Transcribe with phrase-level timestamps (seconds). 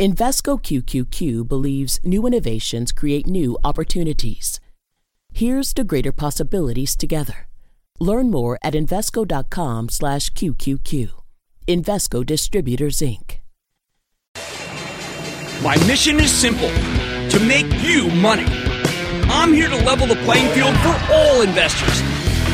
[0.00, 4.58] Invesco QQQ believes new innovations create new opportunities.
[5.34, 7.46] Here's to greater possibilities together.
[7.98, 11.10] Learn more at Invesco.com/QQQ.
[11.68, 13.40] Invesco Distributors Inc.
[15.62, 16.70] My mission is simple:
[17.28, 18.46] to make you money.
[19.28, 22.00] I'm here to level the playing field for all investors.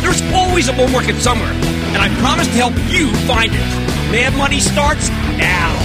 [0.02, 1.52] There's always a bull market somewhere,
[1.94, 3.60] and I promise to help you find it.
[4.10, 5.76] Mad Money starts now.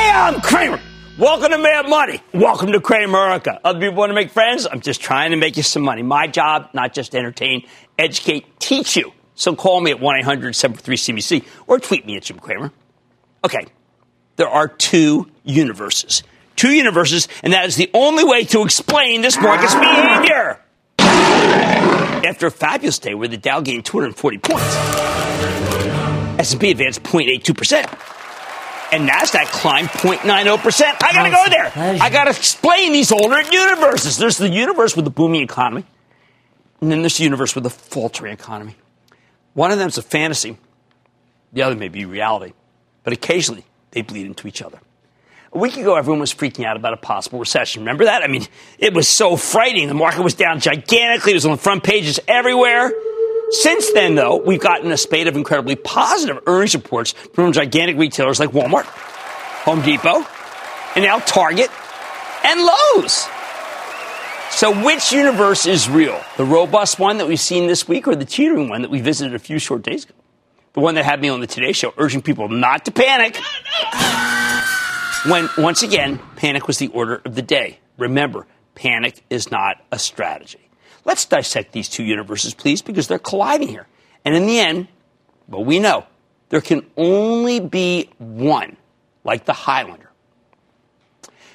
[0.00, 0.80] Hey, I'm Cramer.
[1.18, 2.22] Welcome to Mad Money.
[2.32, 3.60] Welcome to Cramerica.
[3.62, 4.66] Other people want to make friends?
[4.66, 6.02] I'm just trying to make you some money.
[6.02, 7.66] My job, not just entertain,
[7.98, 9.12] educate, teach you.
[9.34, 12.72] So call me at 1 800 743 CNBC or tweet me at Jim Cramer.
[13.44, 13.66] Okay,
[14.36, 16.22] there are two universes.
[16.56, 20.62] Two universes, and that is the only way to explain this market's behavior.
[22.26, 24.76] After a fabulous day where the Dow gained 240 points,
[26.38, 28.09] S&P advanced 0.82%
[28.92, 30.96] and Nasdaq climbed 0.90%.
[31.02, 31.72] I got to go there.
[32.02, 34.18] I got to explain these alternate universes.
[34.18, 35.84] There's the universe with the booming economy,
[36.80, 38.76] and then there's the universe with the faltering economy.
[39.54, 40.56] One of them is a fantasy.
[41.52, 42.52] The other may be reality,
[43.02, 44.78] but occasionally they bleed into each other.
[45.52, 47.82] A week ago, everyone was freaking out about a possible recession.
[47.82, 48.22] Remember that?
[48.22, 48.46] I mean,
[48.78, 49.88] it was so frightening.
[49.88, 51.32] The market was down gigantically.
[51.32, 52.92] It was on the front pages everywhere.
[53.50, 58.38] Since then, though, we've gotten a spate of incredibly positive earnings reports from gigantic retailers
[58.38, 58.84] like Walmart,
[59.64, 60.24] Home Depot,
[60.94, 61.68] and now Target
[62.44, 63.26] and Lowe's.
[64.50, 66.20] So, which universe is real?
[66.36, 69.34] The robust one that we've seen this week or the teetering one that we visited
[69.34, 70.14] a few short days ago?
[70.74, 73.36] The one that had me on the Today Show urging people not to panic.
[75.26, 77.80] When, once again, panic was the order of the day.
[77.98, 80.69] Remember, panic is not a strategy.
[81.04, 83.86] Let's dissect these two universes, please, because they're colliding here.
[84.24, 84.88] And in the end,
[85.48, 86.06] well, we know
[86.50, 88.76] there can only be one,
[89.24, 90.10] like the Highlander.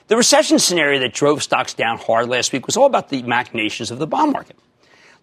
[0.08, 3.90] The recession scenario that drove stocks down hard last week was all about the machinations
[3.90, 4.58] of the bond market.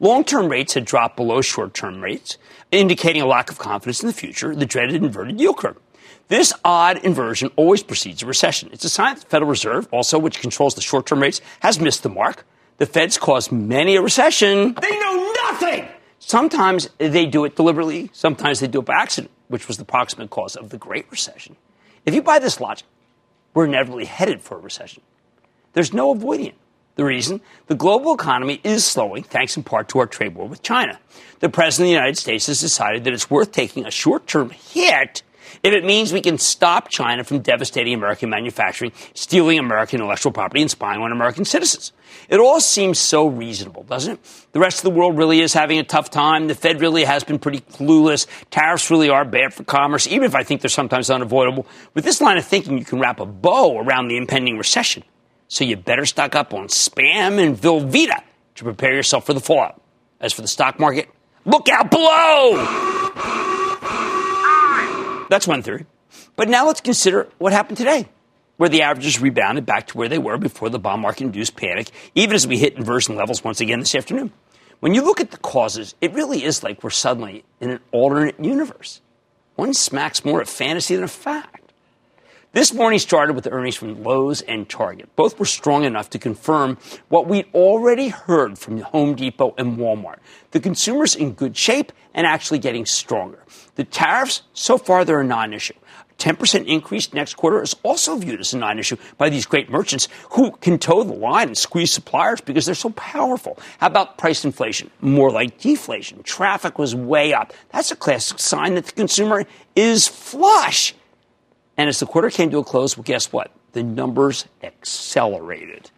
[0.00, 2.37] Long term rates had dropped below short term rates,
[2.72, 5.78] indicating a lack of confidence in the future, the dreaded inverted yield curve.
[6.27, 8.71] This odd inversion always precedes a recession.
[8.72, 11.78] It's a sign that the Federal Reserve, also which controls the short term rates, has
[11.78, 12.44] missed the mark
[12.82, 14.75] the Feds caused many a recession.
[14.75, 15.87] They know nothing.
[16.19, 18.10] Sometimes they do it deliberately.
[18.12, 21.54] Sometimes they do it by accident, which was the proximate cause of the Great Recession.
[22.04, 22.84] If you buy this logic,
[23.54, 25.00] we're inevitably headed for a recession.
[25.75, 26.54] There's no avoiding it.
[26.97, 27.41] The reason?
[27.69, 30.98] The global economy is slowing, thanks in part to our trade war with China.
[31.38, 34.50] The President of the United States has decided that it's worth taking a short term
[34.50, 35.22] hit
[35.63, 40.61] if it means we can stop China from devastating American manufacturing, stealing American intellectual property,
[40.61, 41.93] and spying on American citizens.
[42.29, 44.47] It all seems so reasonable, doesn't it?
[44.53, 46.49] The rest of the world really is having a tough time.
[46.49, 48.27] The Fed really has been pretty clueless.
[48.51, 51.67] Tariffs really are bad for commerce, even if I think they're sometimes unavoidable.
[51.95, 55.05] With this line of thinking, you can wrap a bow around the impending recession.
[55.49, 58.23] So you better stock up on spam and Velveeta
[58.55, 59.81] to prepare yourself for the fallout.
[60.21, 61.09] As for the stock market,
[61.45, 63.02] look out below!
[65.32, 65.87] That's one theory.
[66.37, 68.06] But now let's consider what happened today,
[68.59, 71.91] where the averages rebounded back to where they were before the bond market induced panic,
[72.15, 74.31] even as we hit inversion levels once again this afternoon.
[74.81, 78.38] When you look at the causes, it really is like we're suddenly in an alternate
[78.44, 79.00] universe.
[79.54, 81.62] One smacks more of fantasy than a fact.
[82.55, 85.09] This morning started with the earnings from Lowe's and Target.
[85.17, 86.77] Both were strong enough to confirm
[87.09, 90.19] what we'd already heard from Home Depot and Walmart.
[90.51, 93.43] The consumer's in good shape and actually getting stronger.
[93.77, 95.73] The tariffs, so far, they're a non issue.
[96.19, 100.09] 10% increase next quarter is also viewed as a non issue by these great merchants
[100.33, 103.59] who can toe the line and squeeze suppliers because they're so powerful.
[103.79, 104.91] How about price inflation?
[105.01, 106.23] More like deflation.
[106.23, 107.55] Traffic was way up.
[107.71, 110.95] That's a classic sign that the consumer is flush.
[111.82, 113.50] And as the quarter came to a close, well, guess what?
[113.72, 115.91] The numbers accelerated.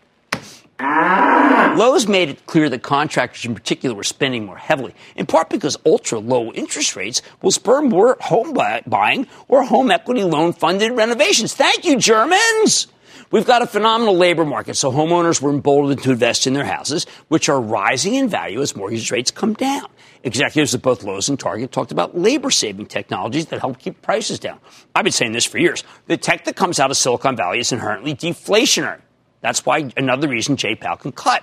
[0.80, 5.76] Lowe's made it clear that contractors in particular were spending more heavily, in part because
[5.84, 10.92] ultra low interest rates will spur more home buy- buying or home equity loan funded
[10.92, 11.52] renovations.
[11.52, 12.86] Thank you, Germans!
[13.34, 17.04] We've got a phenomenal labor market, so homeowners were emboldened to invest in their houses,
[17.26, 19.88] which are rising in value as mortgage rates come down.
[20.22, 24.38] Executives at both Lowe's and Target talked about labor saving technologies that help keep prices
[24.38, 24.60] down.
[24.94, 25.82] I've been saying this for years.
[26.06, 29.00] The tech that comes out of Silicon Valley is inherently deflationary.
[29.40, 30.76] That's why another reason J.
[30.76, 31.42] Powell can cut.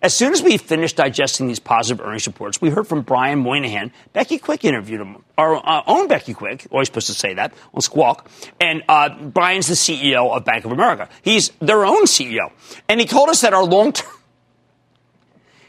[0.00, 3.92] As soon as we finished digesting these positive earnings reports, we heard from Brian Moynihan.
[4.12, 5.24] Becky Quick interviewed him.
[5.36, 8.30] Our uh, own Becky Quick, always supposed to say that on Squawk.
[8.60, 11.08] And uh, Brian's the CEO of Bank of America.
[11.22, 12.52] He's their own CEO.
[12.88, 14.12] And he told us that our long term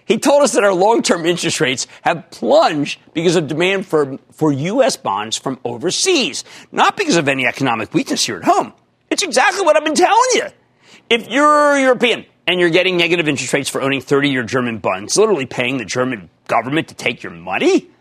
[0.05, 4.17] He told us that our long term interest rates have plunged because of demand for,
[4.31, 4.97] for U.S.
[4.97, 8.73] bonds from overseas, not because of any economic weakness here at home.
[9.11, 10.47] It's exactly what I've been telling you.
[11.11, 15.15] If you're European and you're getting negative interest rates for owning 30 year German bonds,
[15.15, 17.91] literally paying the German government to take your money,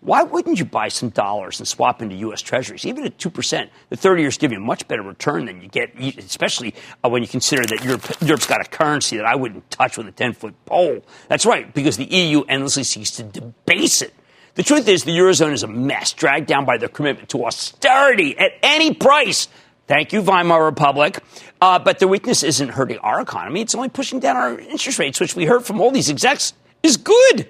[0.00, 2.40] why wouldn't you buy some dollars and swap into U.S.
[2.40, 2.86] Treasuries?
[2.86, 5.94] Even at 2%, the 30 years give you a much better return than you get,
[6.00, 6.74] especially
[7.04, 10.06] uh, when you consider that Europe, Europe's got a currency that I wouldn't touch with
[10.06, 11.04] a 10 foot pole.
[11.28, 14.14] That's right, because the EU endlessly seeks to debase it.
[14.54, 18.38] The truth is, the Eurozone is a mess, dragged down by their commitment to austerity
[18.38, 19.48] at any price.
[19.88, 21.18] Thank you, Weimar Republic.
[21.62, 25.18] Uh, but the weakness isn't hurting our economy, it's only pushing down our interest rates,
[25.18, 26.52] which we heard from all these execs
[26.82, 27.48] is good.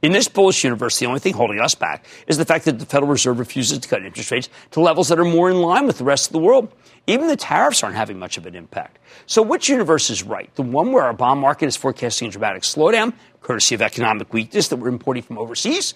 [0.00, 2.86] In this bullish universe, the only thing holding us back is the fact that the
[2.86, 5.98] Federal Reserve refuses to cut interest rates to levels that are more in line with
[5.98, 6.72] the rest of the world.
[7.08, 9.00] Even the tariffs aren't having much of an impact.
[9.26, 10.54] So, which universe is right?
[10.54, 14.68] The one where our bond market is forecasting a dramatic slowdown, courtesy of economic weakness
[14.68, 15.94] that we're importing from overseas?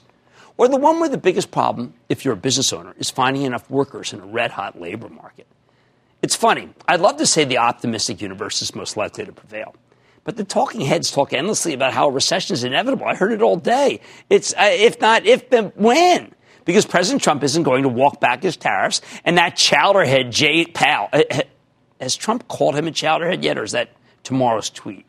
[0.57, 3.69] Or the one where the biggest problem, if you're a business owner, is finding enough
[3.71, 5.47] workers in a red hot labor market?
[6.21, 6.69] It's funny.
[6.87, 9.75] I'd love to say the optimistic universe is most likely to prevail.
[10.25, 13.07] But the talking heads talk endlessly about how a recession is inevitable.
[13.07, 14.01] I heard it all day.
[14.31, 16.33] It's uh, if not if, then when?
[16.65, 21.09] Because President Trump isn't going to walk back his tariffs, and that chowderhead Jay Powell
[21.13, 21.23] uh,
[22.01, 23.91] has Trump called him a chowderhead yet, or is that
[24.23, 25.07] tomorrow's tweet?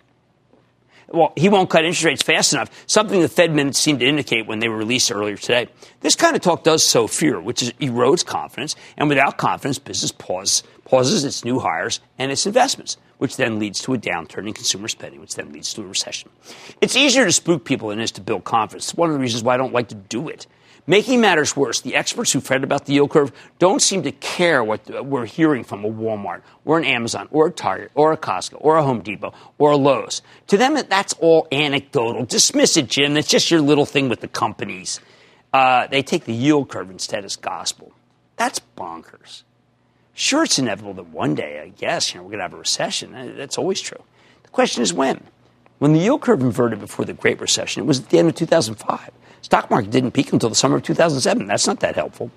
[1.13, 4.47] Well, he won't cut interest rates fast enough, something the Fed minutes seemed to indicate
[4.47, 5.67] when they were released earlier today.
[6.01, 10.11] This kind of talk does sow fear, which is, erodes confidence, and without confidence, business
[10.11, 14.53] pause, pauses its new hires and its investments which then leads to a downturn in
[14.53, 16.29] consumer spending, which then leads to a recession.
[16.81, 18.89] It's easier to spook people than it is to build confidence.
[18.89, 20.45] It's one of the reasons why I don't like to do it.
[20.85, 24.61] Making matters worse, the experts who fret about the yield curve don't seem to care
[24.63, 28.57] what we're hearing from a Walmart or an Amazon or a Target or a Costco
[28.59, 30.21] or a Home Depot or a Lowe's.
[30.47, 32.25] To them, that's all anecdotal.
[32.25, 33.13] Dismiss it, Jim.
[33.13, 34.99] That's just your little thing with the companies.
[35.53, 37.93] Uh, they take the yield curve instead as gospel.
[38.35, 39.43] That's bonkers.
[40.13, 42.57] Sure, it's inevitable that one day, I guess, you know, we're going to have a
[42.57, 43.37] recession.
[43.37, 44.03] That's always true.
[44.43, 45.23] The question is when.
[45.79, 48.35] When the yield curve inverted before the Great Recession, it was at the end of
[48.35, 49.11] 2005.
[49.43, 51.47] Stock market didn't peak until the summer of 2007.
[51.47, 52.31] That's not that helpful.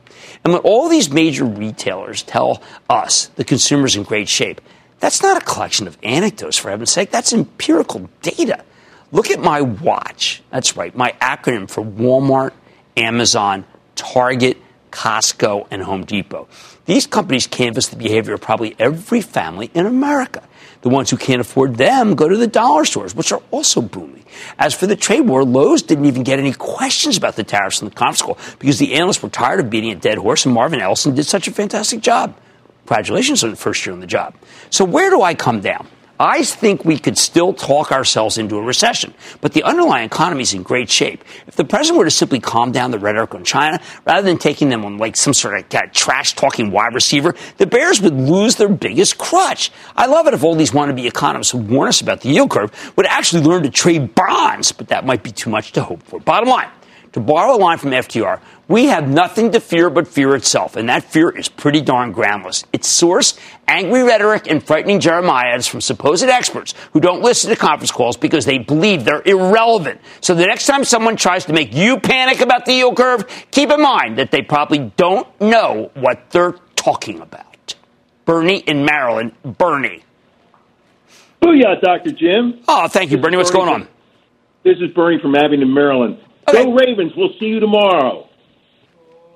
[0.45, 2.61] And when all these major retailers tell
[2.91, 4.61] us the consumer's in great shape,
[4.99, 7.13] that's not a collection of anecdotes, for heaven's sake.
[7.13, 8.65] That's empirical data.
[9.13, 10.43] Look at my watch.
[10.51, 12.53] That's right, my acronym for Walmart,
[12.97, 13.65] Amazon,
[13.95, 14.59] Target,
[14.97, 16.49] Costco, and Home Depot.
[16.87, 20.43] These companies canvass the behavior of probably every family in America.
[20.81, 24.25] The ones who can't afford them go to the dollar stores, which are also booming.
[24.59, 27.89] As for the trade war, Lowe's didn't even get any questions about the tariffs in
[27.89, 30.81] the conference call because the analysts were tired of beating a dead horse, and Marvin
[30.81, 32.35] Ellison did such a fantastic job.
[32.87, 34.35] Congratulations on the first year on the job.
[34.71, 35.89] So, where do I come down?
[36.19, 40.55] I think we could still talk ourselves into a recession, but the underlying economy is
[40.55, 41.23] in great shape.
[41.47, 44.69] If the president were to simply calm down the rhetoric on China, rather than taking
[44.69, 48.69] them on like some sort of trash talking wide receiver, the Bears would lose their
[48.69, 49.71] biggest crutch.
[49.95, 52.93] I love it if all these wannabe economists who warn us about the yield curve
[52.97, 56.19] would actually learn to trade bonds, but that might be too much to hope for.
[56.21, 56.69] Bottom line,
[57.17, 60.91] to borrow a line from FDR, we have nothing to fear but fear itself, and
[60.91, 62.67] that fear is pretty darn groundless.
[62.75, 67.91] Its source, angry rhetoric and frightening jeremiads from supposed experts who don't listen to conference
[67.91, 69.99] calls because they believe they're irrelevant.
[70.21, 73.71] So the next time someone tries to make you panic about the yield curve, keep
[73.71, 77.77] in mind that they probably don't know what they're talking about.
[78.27, 80.05] Bernie in Maryland, Bernie.
[81.41, 82.11] Booyah, Dr.
[82.11, 82.61] Jim.
[82.69, 83.39] Oh, thank you, Bernie.
[83.39, 83.89] What's going on?
[84.65, 86.19] This is Bernie from Abingdon, Maryland.
[86.49, 86.65] Okay.
[86.65, 87.13] Go Ravens.
[87.17, 88.29] We'll see you tomorrow.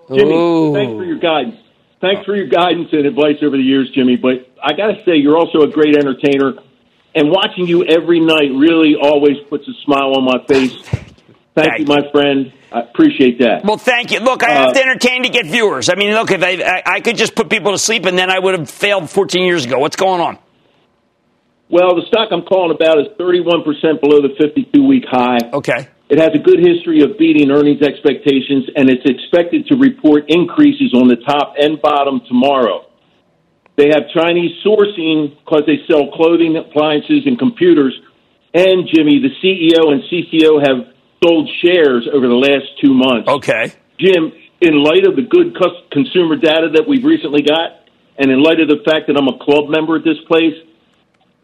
[0.09, 0.75] Jimmy, Ooh.
[0.75, 1.57] thanks for your guidance.
[2.01, 4.17] Thanks for your guidance and advice over the years, Jimmy.
[4.17, 6.55] But I got to say, you're also a great entertainer.
[7.15, 10.73] And watching you every night really always puts a smile on my face.
[10.83, 11.15] Thank,
[11.55, 12.53] thank you, my friend.
[12.73, 13.65] I appreciate that.
[13.65, 14.21] Well, thank you.
[14.21, 15.89] Look, I have uh, to entertain to get viewers.
[15.89, 18.31] I mean, look, if I, I, I could just put people to sleep and then
[18.31, 19.79] I would have failed 14 years ago.
[19.79, 20.39] What's going on?
[21.69, 25.39] Well, the stock I'm calling about is 31% below the 52 week high.
[25.53, 25.89] Okay.
[26.11, 30.93] It has a good history of beating earnings expectations, and it's expected to report increases
[30.93, 32.91] on the top and bottom tomorrow.
[33.77, 37.95] They have Chinese sourcing because they sell clothing, appliances, and computers.
[38.53, 43.29] And Jimmy, the CEO and CCO have sold shares over the last two months.
[43.31, 43.73] Okay.
[44.01, 45.55] Jim, in light of the good
[45.93, 47.87] consumer data that we've recently got,
[48.19, 50.59] and in light of the fact that I'm a club member at this place,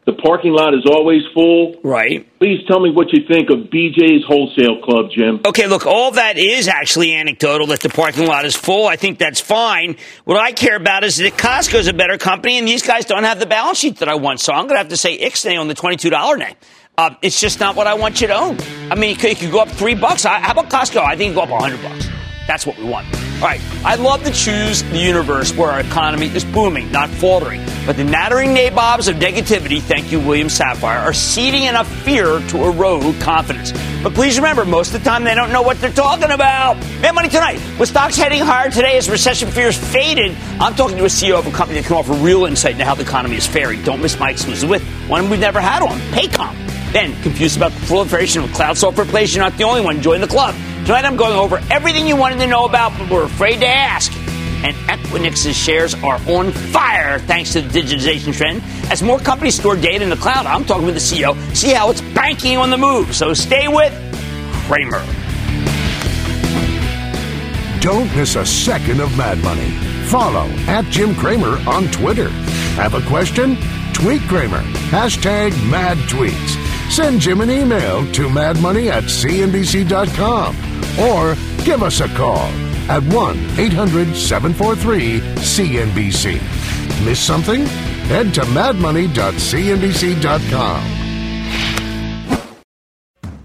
[0.06, 1.74] the parking lot is always full.
[1.82, 2.26] Right.
[2.38, 5.40] Please tell me what you think of BJ's Wholesale Club, Jim.
[5.44, 8.86] Okay, look, all that is actually anecdotal that the parking lot is full.
[8.86, 9.96] I think that's fine.
[10.24, 13.40] What I care about is that Costco's a better company and these guys don't have
[13.40, 14.38] the balance sheet that I want.
[14.38, 16.54] So I'm going to have to say Ixnay on the $22 name.
[16.98, 18.58] Um, it's just not what I want you to own.
[18.90, 20.22] I mean, you could, you could go up three bucks.
[20.22, 21.00] How about Costco?
[21.00, 22.08] I think you go up a hundred bucks.
[22.46, 23.06] That's what we want.
[23.36, 27.62] All right, I'd love to choose the universe where our economy is booming, not faltering.
[27.84, 32.64] But the nattering nabobs of negativity, thank you, William Safire, are seeding enough fear to
[32.64, 33.72] erode confidence.
[34.02, 36.76] But please remember, most of the time they don't know what they're talking about.
[37.02, 37.60] Mad Money tonight.
[37.78, 41.46] With stocks heading higher today as recession fears faded, I'm talking to a CEO of
[41.46, 43.82] a company that can offer real insight into how the economy is faring.
[43.82, 46.54] Don't miss my exclusive with one we've never had on, Paycom.
[46.92, 50.00] Then, confused about the proliferation of cloud software plays, you're not the only one.
[50.00, 50.54] Join the club.
[50.86, 54.12] Tonight I'm going over everything you wanted to know about, but were afraid to ask.
[54.62, 58.62] And Equinix's shares are on fire thanks to the digitization trend.
[58.88, 61.90] As more companies store data in the cloud, I'm talking with the CEO, see how
[61.90, 63.16] it's banking on the move.
[63.16, 63.92] So stay with
[64.68, 65.04] Cramer.
[67.80, 69.70] Don't miss a second of Mad Money.
[70.06, 72.28] Follow at Jim Cramer on Twitter.
[72.78, 73.56] Have a question?
[73.92, 74.62] Tweet Cramer.
[74.90, 76.65] Hashtag mad tweets.
[76.90, 80.56] Send Jim an email to madmoney at cnbc.com
[80.98, 82.46] or give us a call
[82.88, 86.40] at 1 800 743 CNBC.
[87.04, 87.66] Miss something?
[88.06, 90.82] Head to madmoney.cnbc.com.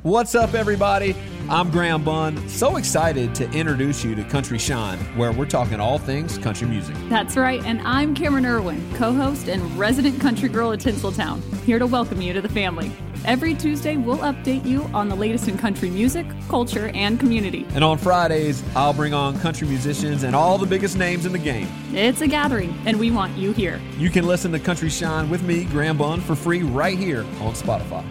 [0.03, 1.15] What's up, everybody?
[1.50, 2.48] I'm Graham Bunn.
[2.48, 6.95] So excited to introduce you to Country Shine, where we're talking all things country music.
[7.10, 11.77] That's right, and I'm Cameron Irwin, co host and resident country girl at Tinseltown, here
[11.77, 12.91] to welcome you to the family.
[13.24, 17.68] Every Tuesday, we'll update you on the latest in country music, culture, and community.
[17.75, 21.38] And on Fridays, I'll bring on country musicians and all the biggest names in the
[21.38, 21.68] game.
[21.94, 23.80] It's a gathering, and we want you here.
[23.98, 27.54] You can listen to Country Shine with me, Graham Bunn, for free right here on
[27.54, 28.04] Spotify.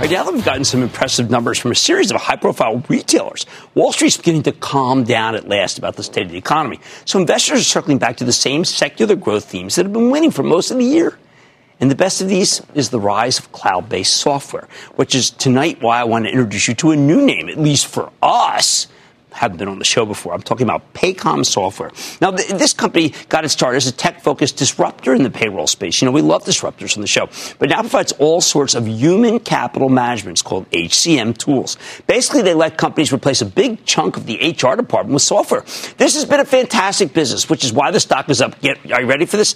[0.00, 3.46] Right now, we've gotten some impressive numbers from a series of high profile retailers.
[3.74, 6.78] Wall Street's beginning to calm down at last about the state of the economy.
[7.04, 10.30] So investors are circling back to the same secular growth themes that have been winning
[10.30, 11.18] for most of the year.
[11.80, 15.82] And the best of these is the rise of cloud based software, which is tonight
[15.82, 18.86] why I want to introduce you to a new name, at least for us
[19.38, 20.34] haven't been on the show before.
[20.34, 21.92] I'm talking about Paycom Software.
[22.20, 26.02] Now, th- this company got its start as a tech-focused disruptor in the payroll space.
[26.02, 27.28] You know, we love disruptors on the show,
[27.58, 30.34] but now provides all sorts of human capital management.
[30.34, 31.76] It's called HCM tools.
[32.06, 35.62] Basically, they let companies replace a big chunk of the HR department with software.
[35.96, 38.60] This has been a fantastic business, which is why the stock is up.
[38.60, 39.54] Get, are you ready for this?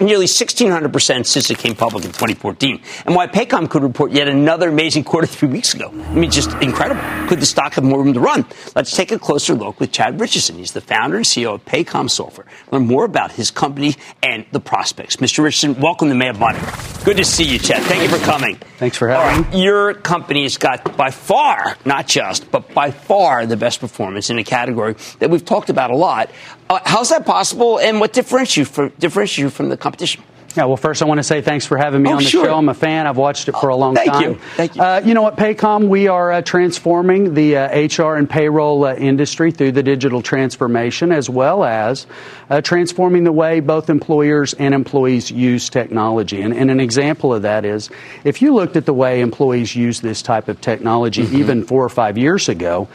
[0.00, 2.82] nearly 1,600% since it came public in 2014.
[3.06, 5.90] And why Paycom could report yet another amazing quarter three weeks ago.
[5.90, 7.00] I mean, just incredible.
[7.28, 8.44] Could the stock have more room to run?
[8.74, 10.56] Let's take a closer look with Chad Richison.
[10.56, 12.46] He's the founder and CEO of Paycom Software.
[12.70, 15.16] Learn more about his company and the prospects.
[15.16, 15.44] Mr.
[15.44, 16.58] Richison, welcome to Mad Money.
[17.04, 17.82] Good to see you, Chad.
[17.82, 18.56] Thank you for coming.
[18.78, 19.52] Thanks for having right.
[19.52, 19.62] me.
[19.62, 24.44] Your company's got by far, not just, but by far the best performance in a
[24.44, 26.30] category that we've talked about a lot.
[26.68, 30.22] Uh, how's that possible, and what differentiates you, from, differentiates you from the competition?
[30.56, 32.44] Yeah, well, first I want to say thanks for having me oh, on the sure.
[32.44, 32.56] show.
[32.56, 33.06] I'm a fan.
[33.06, 34.22] I've watched it for a long Thank time.
[34.22, 34.34] You.
[34.56, 34.82] Thank you.
[34.82, 38.94] Uh, you know what, Paycom, we are uh, transforming the uh, HR and payroll uh,
[38.94, 42.06] industry through the digital transformation, as well as
[42.50, 46.42] uh, transforming the way both employers and employees use technology.
[46.42, 47.90] And, and, an example of that is
[48.24, 51.36] if you looked at the way employees use this type of technology mm-hmm.
[51.36, 52.88] even four or five years ago,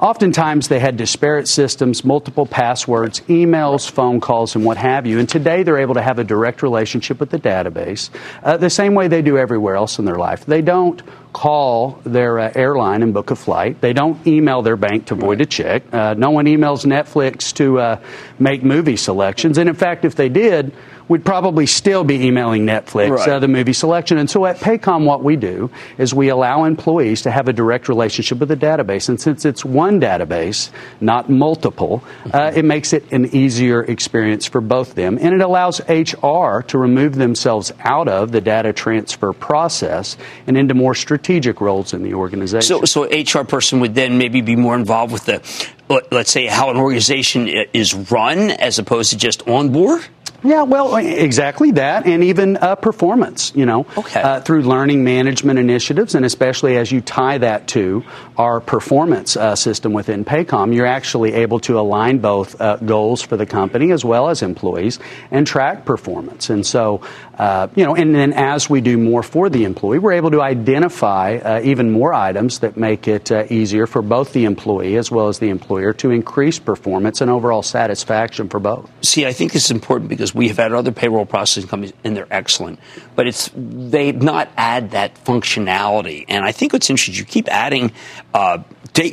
[0.00, 5.18] Oftentimes, they had disparate systems, multiple passwords, emails, phone calls, and what have you.
[5.18, 8.08] And today, they're able to have a direct relationship with the database
[8.42, 10.46] uh, the same way they do everywhere else in their life.
[10.46, 11.02] They don't
[11.34, 13.82] call their uh, airline and book a flight.
[13.82, 15.82] They don't email their bank to void a check.
[15.92, 18.00] Uh, no one emails Netflix to uh,
[18.38, 19.58] make movie selections.
[19.58, 20.72] And in fact, if they did,
[21.10, 23.28] we'd probably still be emailing Netflix right.
[23.28, 24.16] uh, the movie selection.
[24.16, 27.88] And so at Paycom, what we do is we allow employees to have a direct
[27.88, 29.08] relationship with the database.
[29.08, 34.60] And since it's one database, not multiple, uh, it makes it an easier experience for
[34.60, 35.18] both them.
[35.20, 40.74] And it allows HR to remove themselves out of the data transfer process and into
[40.74, 42.62] more strategic roles in the organization.
[42.62, 46.70] So, so HR person would then maybe be more involved with the, let's say, how
[46.70, 50.06] an organization is run as opposed to just on board?
[50.42, 54.22] Yeah, well, exactly that, and even uh, performance, you know, okay.
[54.22, 58.04] uh, through learning management initiatives, and especially as you tie that to
[58.38, 63.36] our performance uh, system within Paycom, you're actually able to align both uh, goals for
[63.36, 64.98] the company as well as employees
[65.30, 66.48] and track performance.
[66.48, 67.02] And so,
[67.40, 70.42] uh, you know, and then as we do more for the employee, we're able to
[70.42, 75.28] identify uh, even more items that make it easier for both the employee as well
[75.28, 78.90] as the employer to increase performance and overall satisfaction for both.
[79.00, 82.14] See, I think this is important because we have had other payroll processing companies, and
[82.14, 82.78] they're excellent.
[83.16, 86.26] But it's they've not add that functionality.
[86.28, 87.92] And I think what's interesting, you keep adding
[88.34, 88.58] uh,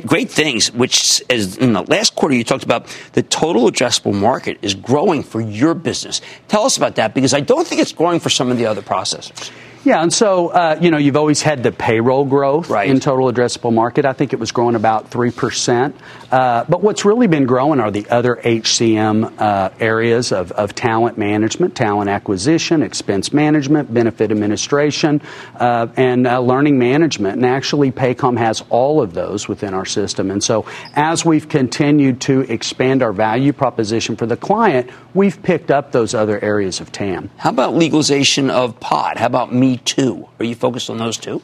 [0.06, 4.58] great things, which is in the last quarter you talked about the total addressable market
[4.62, 6.20] is growing for your business.
[6.48, 8.82] Tell us about that because I don't think it's growing for some of the other
[8.82, 9.50] processors.
[9.88, 12.90] Yeah, and so, uh, you know, you've always had the payroll growth right.
[12.90, 14.04] in total addressable market.
[14.04, 15.94] I think it was growing about 3%.
[16.30, 21.16] Uh, but what's really been growing are the other HCM uh, areas of, of, talent
[21.16, 25.22] management, talent acquisition, expense management, benefit administration,
[25.54, 27.36] uh, and uh, learning management.
[27.36, 30.30] And actually, Paycom has all of those within our system.
[30.30, 30.66] And so,
[30.96, 36.12] as we've continued to expand our value proposition for the client, we've picked up those
[36.12, 37.30] other areas of TAM.
[37.38, 39.16] How about legalization of pot?
[39.16, 40.28] How about Me Too?
[40.38, 41.42] Are you focused on those two?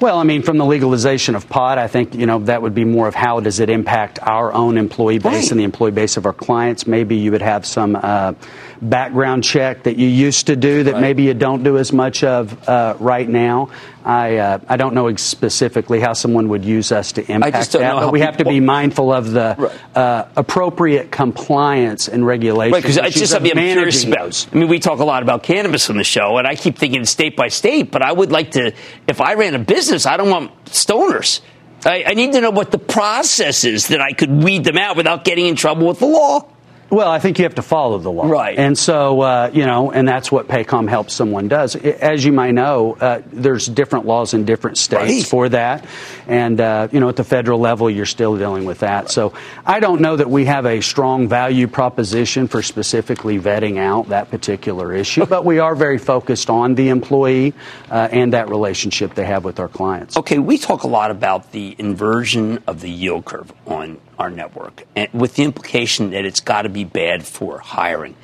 [0.00, 2.84] Well, I mean, from the legalization of pot, I think you know that would be
[2.84, 5.50] more of how does it impact our own employee base right.
[5.50, 6.86] and the employee base of our clients.
[6.86, 8.34] Maybe you would have some uh,
[8.80, 11.00] background check that you used to do that right.
[11.00, 13.70] maybe you don't do as much of uh, right now.
[14.08, 18.10] I uh, I don't know specifically how someone would use us to impact that, but
[18.10, 22.72] we have to be mindful of the uh, appropriate compliance and regulation.
[22.72, 24.48] Right, because it's just I'm curious about.
[24.50, 27.04] I mean, we talk a lot about cannabis on the show, and I keep thinking
[27.04, 28.72] state by state, but I would like to,
[29.06, 31.42] if I ran a business, I don't want stoners.
[31.84, 34.96] I, I need to know what the process is that I could weed them out
[34.96, 36.48] without getting in trouble with the law.
[36.90, 38.26] Well, I think you have to follow the law.
[38.28, 38.58] Right.
[38.58, 41.76] And so, uh, you know, and that's what Paycom helps someone does.
[41.76, 45.26] As you might know, uh, there's different laws in different states right.
[45.26, 45.84] for that.
[46.26, 49.02] And, uh, you know, at the federal level, you're still dealing with that.
[49.02, 49.10] Right.
[49.10, 49.34] So
[49.66, 54.30] I don't know that we have a strong value proposition for specifically vetting out that
[54.30, 57.52] particular issue, but we are very focused on the employee
[57.90, 60.16] uh, and that relationship they have with our clients.
[60.16, 64.84] Okay, we talk a lot about the inversion of the yield curve on our network,
[64.96, 68.16] and with the implication that it's got to be bad for hiring.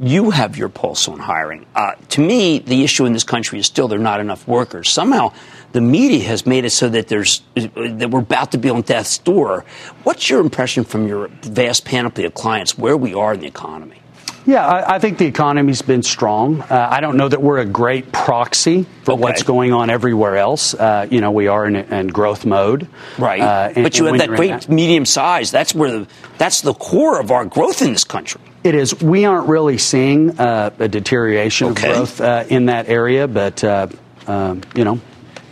[0.00, 1.66] You have your pulse on hiring.
[1.74, 4.90] Uh, to me, the issue in this country is still there are not enough workers.
[4.90, 5.32] Somehow,
[5.72, 9.18] the media has made it so that there's that we're about to be on death's
[9.18, 9.64] door.
[10.02, 14.01] What's your impression from your vast panoply of clients where we are in the economy?
[14.44, 16.62] Yeah, I, I, think the economy's been strong.
[16.62, 19.20] Uh, I don't know that we're a great proxy for okay.
[19.20, 20.74] what's going on everywhere else.
[20.74, 23.40] Uh, you know, we are in, in growth mode, right?
[23.40, 25.50] Uh, and, but you have that great that, medium size.
[25.50, 26.08] That's where the,
[26.38, 28.40] that's the core of our growth in this country.
[28.64, 29.00] It is.
[29.00, 31.90] We aren't really seeing uh, a deterioration okay.
[31.90, 33.88] of growth uh, in that area, but uh,
[34.26, 35.00] um, you know,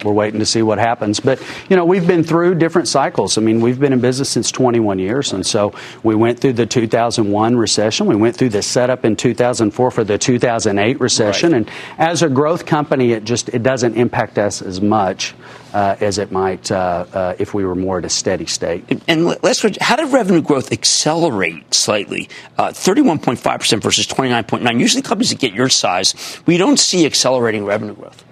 [0.04, 1.20] we're waiting to see what happens.
[1.20, 3.38] But, you know, we've been through different cycles.
[3.38, 5.32] I mean, we've been in business since 21 years.
[5.32, 8.06] And so we went through the 2001 recession.
[8.06, 11.52] We went through the setup in 2004 for the 2008 recession.
[11.52, 11.58] Right.
[11.58, 15.34] And as a growth company, it just it doesn't impact us as much.
[15.72, 18.84] Uh, as it might uh, uh, if we were more at a steady state.
[19.06, 22.28] And let's how did revenue growth accelerate slightly?
[22.58, 24.80] Uh, thirty-one point five percent versus twenty-nine point nine.
[24.80, 28.24] Usually, companies that get your size, we don't see accelerating revenue growth.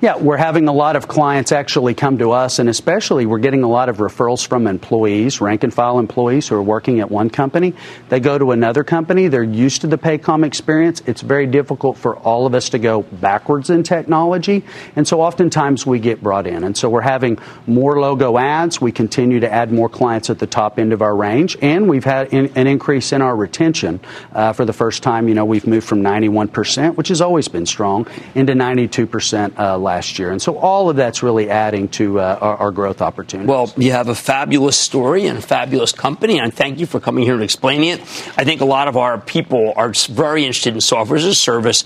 [0.00, 3.62] Yeah, we're having a lot of clients actually come to us, and especially we're getting
[3.62, 7.30] a lot of referrals from employees, rank and file employees who are working at one
[7.30, 7.74] company.
[8.08, 11.02] They go to another company, they're used to the Paycom experience.
[11.06, 15.86] It's very difficult for all of us to go backwards in technology, and so oftentimes
[15.86, 16.64] we get brought in.
[16.64, 18.80] And so we're having more logo ads.
[18.80, 22.04] We continue to add more clients at the top end of our range, and we've
[22.04, 24.00] had an increase in our retention.
[24.32, 27.66] Uh, for the first time, you know, we've moved from 91%, which has always been
[27.66, 30.30] strong, into 92% uh, last year.
[30.30, 33.48] And so all of that's really adding to uh, our, our, growth opportunities.
[33.48, 37.24] Well, you have a fabulous story and a fabulous company, and thank you for coming
[37.24, 38.00] here and explaining it.
[38.36, 41.84] I think a lot of our people are very interested in software as a service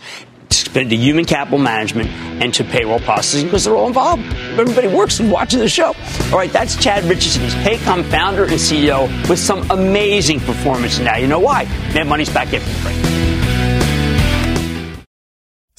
[0.50, 2.10] to human capital management
[2.42, 4.22] and to payroll processing because they're all involved.
[4.58, 5.94] Everybody works and watches the show.
[6.32, 7.40] All right, that's Chad Richison.
[7.40, 10.98] He's Paycom founder and CEO with some amazing performance.
[10.98, 11.64] Now you know why.
[11.94, 13.19] Mad Money's back after the.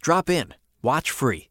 [0.00, 0.54] Drop in.
[0.82, 1.50] Watch free.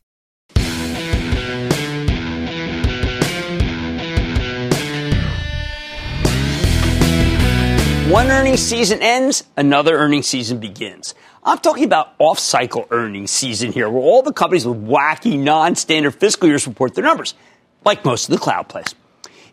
[8.09, 11.13] One earnings season ends, another earnings season begins.
[11.43, 15.75] I'm talking about off cycle earnings season here, where all the companies with wacky, non
[15.75, 17.35] standard fiscal years report their numbers,
[17.85, 18.95] like most of the cloud plays.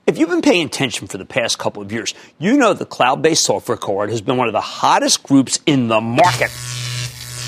[0.06, 3.20] If you've been paying attention for the past couple of years, you know the cloud
[3.20, 6.50] based software cohort has been one of the hottest groups in the market.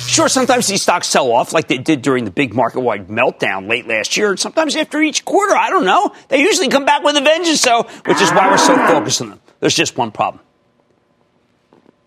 [0.09, 3.69] Sure, sometimes these stocks sell off like they did during the big market wide meltdown
[3.69, 5.55] late last year, and sometimes after each quarter.
[5.55, 6.13] I don't know.
[6.29, 9.29] They usually come back with a vengeance, so, which is why we're so focused on
[9.29, 9.41] them.
[9.61, 10.43] There's just one problem.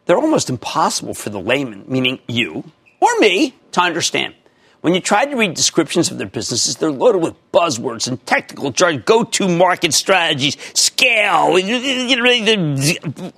[0.06, 2.64] They're almost impossible for the layman, meaning you
[3.00, 4.34] or me, to understand.
[4.82, 8.72] When you try to read descriptions of their businesses, they're loaded with buzzwords and technical
[8.72, 11.52] jargon, go to market strategies, scale,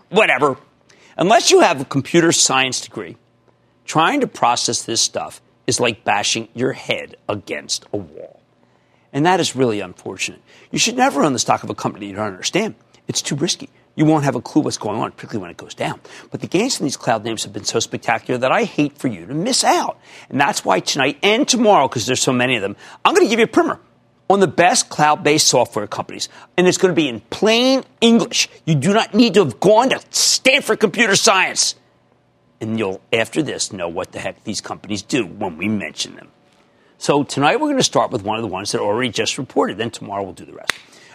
[0.10, 0.58] whatever.
[1.17, 3.17] Unless you have a computer science degree,
[3.85, 8.41] trying to process this stuff is like bashing your head against a wall.
[9.11, 10.41] And that is really unfortunate.
[10.71, 12.75] You should never own the stock of a company you don't understand.
[13.07, 15.73] It's too risky you won't have a clue what's going on, particularly when it goes
[15.73, 15.99] down.
[16.31, 19.07] But the gains in these cloud names have been so spectacular that I hate for
[19.07, 19.99] you to miss out.
[20.29, 23.29] And that's why tonight and tomorrow, because there's so many of them, I'm going to
[23.29, 23.79] give you a primer
[24.29, 26.29] on the best cloud based software companies.
[26.57, 28.49] And it's going to be in plain English.
[28.65, 31.75] You do not need to have gone to Stanford Computer Science.
[32.63, 36.30] And you'll, after this, know what the heck these companies do when we mention them.
[36.97, 39.78] So tonight we're going to start with one of the ones that already just reported.
[39.78, 40.71] Then tomorrow we'll do the rest.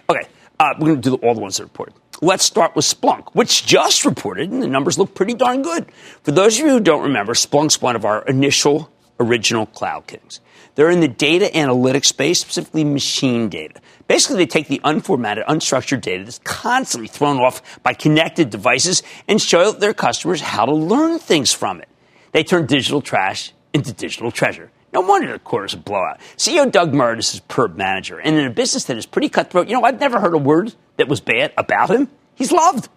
[0.07, 0.27] Okay,
[0.59, 1.95] uh, we're going to do all the ones that reported.
[2.21, 5.87] Let's start with Splunk, which just reported, and the numbers look pretty darn good.
[6.21, 10.39] For those of you who don't remember, Splunk's one of our initial original cloud kings.
[10.75, 13.81] They're in the data analytics space, specifically machine data.
[14.07, 19.41] Basically, they take the unformatted, unstructured data that's constantly thrown off by connected devices and
[19.41, 21.89] show their customers how to learn things from it.
[22.31, 24.71] They turn digital trash into digital treasure.
[24.93, 26.19] No wonder the quarter's a blowout.
[26.37, 29.67] CEO Doug Merritt is his perb manager, and in a business that is pretty cutthroat,
[29.67, 32.09] you know, I've never heard a word that was bad about him.
[32.35, 32.89] He's loved.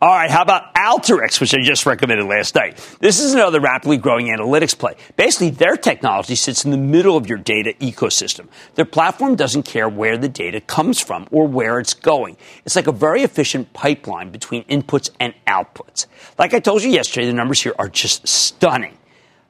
[0.00, 2.76] All right, how about Alteryx, which I just recommended last night?
[3.00, 4.94] This is another rapidly growing analytics play.
[5.16, 8.46] Basically, their technology sits in the middle of your data ecosystem.
[8.76, 12.36] Their platform doesn't care where the data comes from or where it's going.
[12.64, 16.06] It's like a very efficient pipeline between inputs and outputs.
[16.38, 18.96] Like I told you yesterday, the numbers here are just stunning.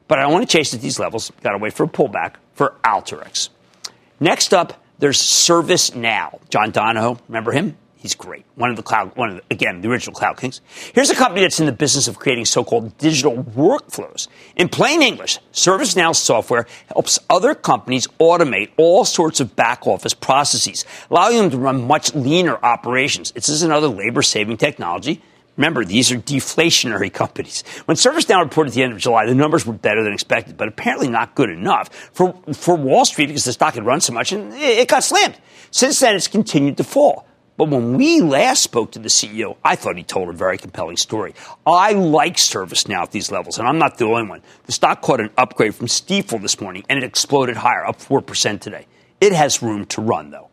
[0.06, 1.30] But I don't want to chase at these levels.
[1.42, 3.50] Got to wait for a pullback for Alteryx.
[4.18, 6.40] Next up, there's ServiceNow.
[6.48, 7.76] John Donahoe, remember him?
[7.98, 8.44] He's great.
[8.54, 10.60] One of the cloud, one of the, again, the original cloud kings.
[10.94, 14.28] Here's a company that's in the business of creating so-called digital workflows.
[14.54, 20.84] In plain English, ServiceNow software helps other companies automate all sorts of back office processes,
[21.10, 23.32] allowing them to run much leaner operations.
[23.32, 25.20] This is another labor saving technology
[25.58, 27.62] Remember, these are deflationary companies.
[27.84, 30.68] When ServiceNow reported at the end of July, the numbers were better than expected, but
[30.68, 34.32] apparently not good enough for, for Wall Street because the stock had run so much
[34.32, 35.36] and it got slammed.
[35.70, 37.26] Since then, it's continued to fall.
[37.58, 40.96] But when we last spoke to the CEO, I thought he told a very compelling
[40.96, 41.34] story.
[41.66, 44.42] I like ServiceNow at these levels, and I'm not the only one.
[44.66, 48.60] The stock caught an upgrade from Stifel this morning, and it exploded higher, up 4%
[48.60, 48.86] today.
[49.20, 50.47] It has room to run, though.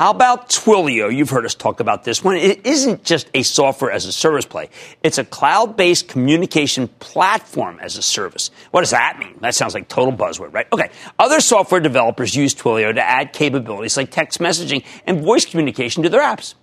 [0.00, 1.14] How about Twilio?
[1.14, 2.34] You've heard us talk about this one.
[2.34, 4.70] It isn't just a software as a service play.
[5.02, 8.50] It's a cloud-based communication platform as a service.
[8.70, 9.36] What does that mean?
[9.42, 10.66] That sounds like total buzzword, right?
[10.72, 10.88] Okay.
[11.18, 16.08] Other software developers use Twilio to add capabilities like text messaging and voice communication to
[16.08, 16.54] their apps.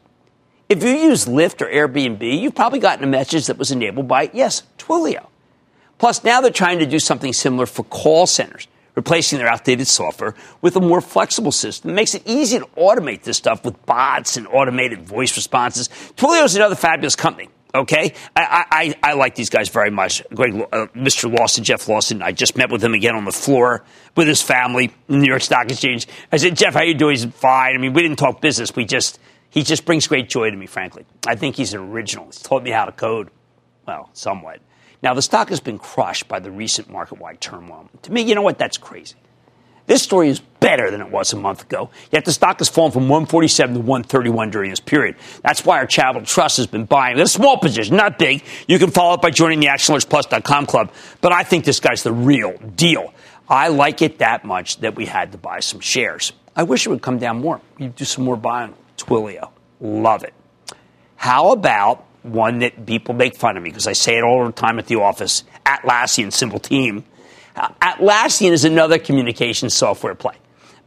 [0.67, 4.31] If you use Lyft or Airbnb, you've probably gotten a message that was enabled by,
[4.33, 5.27] yes, Twilio.
[5.99, 8.67] Plus, now they're trying to do something similar for call centers
[8.97, 11.93] replacing their outdated software with a more flexible system.
[11.93, 15.87] Makes it easy to automate this stuff with bots and automated voice responses.
[16.17, 17.47] Twilio is another fabulous company.
[17.75, 20.23] Okay, I, I, I like these guys very much.
[20.33, 21.31] Greg, uh, Mr.
[21.31, 22.23] Lawson, Jeff Lawson.
[22.23, 23.83] I just met with him again on the floor
[24.15, 26.07] with his family in New York Stock Exchange.
[26.31, 27.11] I said, Jeff, how you doing?
[27.11, 27.75] He's fine.
[27.75, 28.75] I mean, we didn't talk business.
[28.75, 29.19] We just
[29.51, 30.65] he just brings great joy to me.
[30.65, 32.25] Frankly, I think he's an original.
[32.25, 33.29] He's taught me how to code.
[33.85, 34.59] Well, somewhat.
[35.03, 37.89] Now, the stock has been crushed by the recent market wide turmoil.
[38.03, 38.57] To me, you know what?
[38.57, 39.15] That's crazy.
[39.85, 42.91] This story is better than it was a month ago, yet the stock has fallen
[42.91, 45.15] from 147 to 131 during this period.
[45.43, 47.17] That's why our Charitable Trust has been buying.
[47.17, 48.43] It's a small position, not big.
[48.67, 52.11] You can follow up by joining the ActionAlertsPlus.com club, but I think this guy's the
[52.11, 53.13] real deal.
[53.47, 56.33] I like it that much that we had to buy some shares.
[56.53, 57.61] I wish it would come down more.
[57.77, 58.73] You do some more buying.
[58.97, 59.51] Twilio.
[59.79, 60.33] Love it.
[61.15, 64.51] How about one that people make fun of me because I say it all the
[64.51, 65.43] time at the office.
[65.65, 67.03] Atlassian, simple team.
[67.55, 70.35] Uh, Atlassian is another communication software play.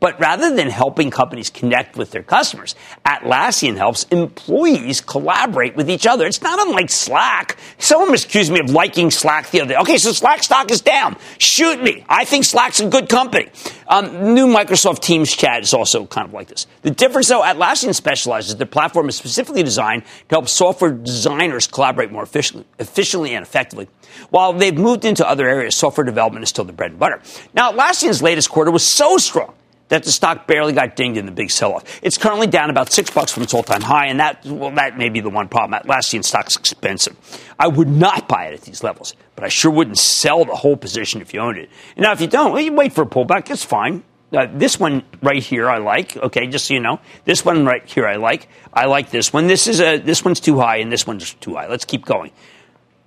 [0.00, 6.06] But rather than helping companies connect with their customers, Atlassian helps employees collaborate with each
[6.06, 6.26] other.
[6.26, 7.58] It's not unlike Slack.
[7.78, 9.80] Someone accused me of liking Slack the other day.
[9.80, 11.16] Okay, so Slack stock is down.
[11.38, 12.04] Shoot me.
[12.08, 13.50] I think Slack's a good company.
[13.86, 16.66] Um, new Microsoft Teams chat is also kind of like this.
[16.82, 18.56] The difference, though, Atlassian specializes.
[18.56, 23.88] Their platform is specifically designed to help software designers collaborate more efficiently, efficiently and effectively.
[24.30, 27.20] While they've moved into other areas, software development is still the bread and butter.
[27.52, 29.54] Now, Atlassian's latest quarter was so strong
[29.90, 32.00] that the stock barely got dinged in the big sell-off.
[32.02, 35.10] It's currently down about six bucks from its all-time high, and that well, that may
[35.10, 35.80] be the one problem.
[35.80, 37.16] Atlassian stock's expensive.
[37.58, 40.76] I would not buy it at these levels, but I sure wouldn't sell the whole
[40.76, 41.68] position if you owned it.
[41.96, 43.50] Now, if you don't, well, you wait for a pullback.
[43.50, 44.02] It's fine.
[44.32, 46.16] Uh, this one right here I like.
[46.16, 48.48] Okay, just so you know, this one right here I like.
[48.72, 49.48] I like this one.
[49.48, 51.66] This is a this one's too high and this one's too high.
[51.66, 52.30] Let's keep going.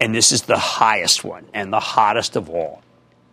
[0.01, 2.82] And this is the highest one and the hottest of all.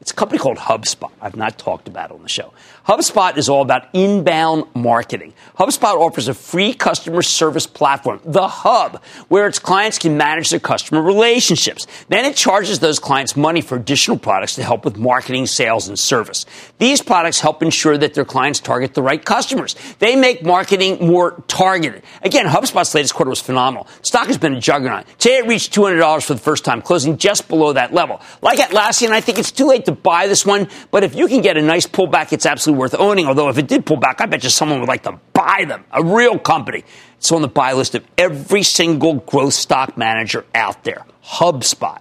[0.00, 1.10] It's a company called HubSpot.
[1.20, 2.54] I've not talked about it on the show.
[2.88, 5.34] HubSpot is all about inbound marketing.
[5.58, 10.58] HubSpot offers a free customer service platform, the Hub, where its clients can manage their
[10.58, 11.86] customer relationships.
[12.08, 15.98] Then it charges those clients money for additional products to help with marketing, sales, and
[15.98, 16.46] service.
[16.78, 19.76] These products help ensure that their clients target the right customers.
[19.98, 22.02] They make marketing more targeted.
[22.22, 23.86] Again, HubSpot's latest quarter was phenomenal.
[24.00, 25.04] Stock has been a juggernaut.
[25.18, 28.22] Today it reached $200 for the first time, closing just below that level.
[28.40, 31.40] Like Atlassian, I think it's too late to buy this one, but if you can
[31.40, 33.26] get a nice pullback, it's absolutely worth owning.
[33.26, 35.84] Although if it did pull back, I bet you someone would like to buy them.
[35.92, 36.84] A real company.
[37.18, 41.04] It's on the buy list of every single growth stock manager out there.
[41.24, 42.00] HubSpot.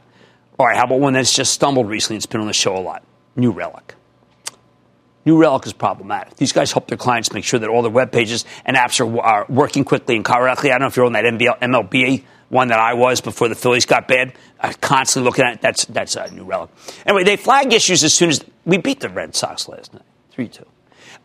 [0.57, 2.17] All right, how about one that's just stumbled recently?
[2.17, 3.03] It's been on the show a lot.
[3.35, 3.95] New Relic.
[5.25, 6.35] New Relic is problematic.
[6.35, 9.19] These guys help their clients make sure that all their web pages and apps are,
[9.21, 10.71] are working quickly and correctly.
[10.71, 13.55] I don't know if you're on that MBL, MLB one that I was before the
[13.55, 14.33] Phillies got bad.
[14.59, 15.61] I'm constantly looking at it.
[15.61, 16.69] That's that's a new relic.
[17.05, 20.47] Anyway, they flag issues as soon as we beat the Red Sox last night, three
[20.47, 20.65] two.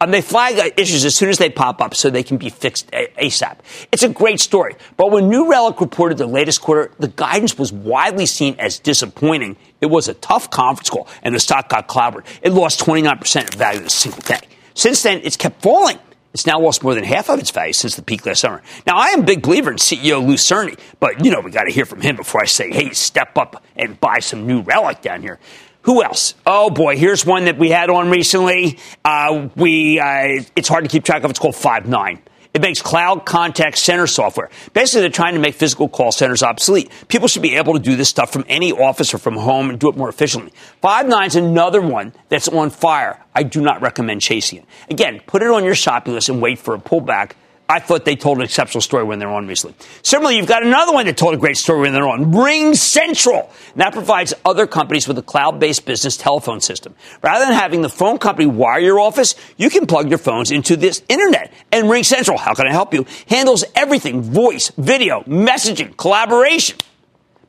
[0.00, 2.48] Um, they flag uh, issues as soon as they pop up so they can be
[2.48, 3.58] fixed ASAP.
[3.92, 4.74] It's a great story.
[4.96, 9.56] But when New Relic reported the latest quarter, the guidance was widely seen as disappointing.
[9.80, 12.24] It was a tough conference call, and the stock got clobbered.
[12.42, 14.40] It lost 29% of value in a single day.
[14.74, 15.98] Since then, it's kept falling.
[16.34, 18.60] It's now lost more than half of its value since the peak last summer.
[18.88, 21.62] Now, I am a big believer in CEO Lew Cirne, but you know we got
[21.62, 25.00] to hear from him before I say, "Hey, step up and buy some new relic
[25.00, 25.38] down here."
[25.82, 26.34] Who else?
[26.44, 28.80] Oh boy, here's one that we had on recently.
[29.04, 31.30] Uh, we uh, it's hard to keep track of.
[31.30, 32.18] It's called Five9.
[32.54, 34.48] It makes cloud contact center software.
[34.74, 36.88] Basically, they're trying to make physical call centers obsolete.
[37.08, 39.80] People should be able to do this stuff from any office or from home and
[39.80, 40.52] do it more efficiently.
[40.80, 43.20] Five is another one that's on fire.
[43.34, 44.66] I do not recommend chasing it.
[44.88, 47.32] Again, put it on your shopping list and wait for a pullback
[47.68, 49.74] I thought they told an exceptional story when they were on recently.
[50.02, 53.48] Similarly, you've got another one that told a great story when they're on, RingCentral.
[53.72, 56.94] And that provides other companies with a cloud-based business telephone system.
[57.22, 60.76] Rather than having the phone company wire your office, you can plug your phones into
[60.76, 61.52] this internet.
[61.72, 66.78] And RingCentral, how can I help you, handles everything, voice, video, messaging, collaboration.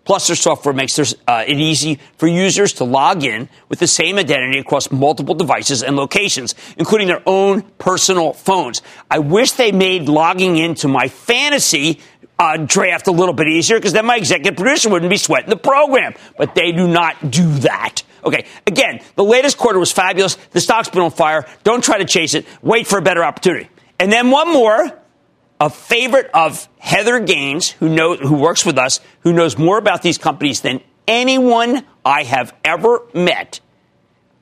[0.05, 4.17] Plus, their software makes uh, it easy for users to log in with the same
[4.17, 8.83] identity across multiple devices and locations, including their own personal phones.
[9.09, 11.99] I wish they made logging into my fantasy
[12.37, 15.57] uh, draft a little bit easier because then my executive producer wouldn't be sweating the
[15.57, 16.13] program.
[16.37, 18.03] But they do not do that.
[18.23, 20.35] Okay, again, the latest quarter was fabulous.
[20.51, 21.47] The stock's been on fire.
[21.63, 22.45] Don't try to chase it.
[22.61, 23.69] Wait for a better opportunity.
[23.99, 24.99] And then one more
[25.59, 30.01] a favorite of Heather Gaines, who know, who works with us, who knows more about
[30.01, 33.59] these companies than anyone I have ever met.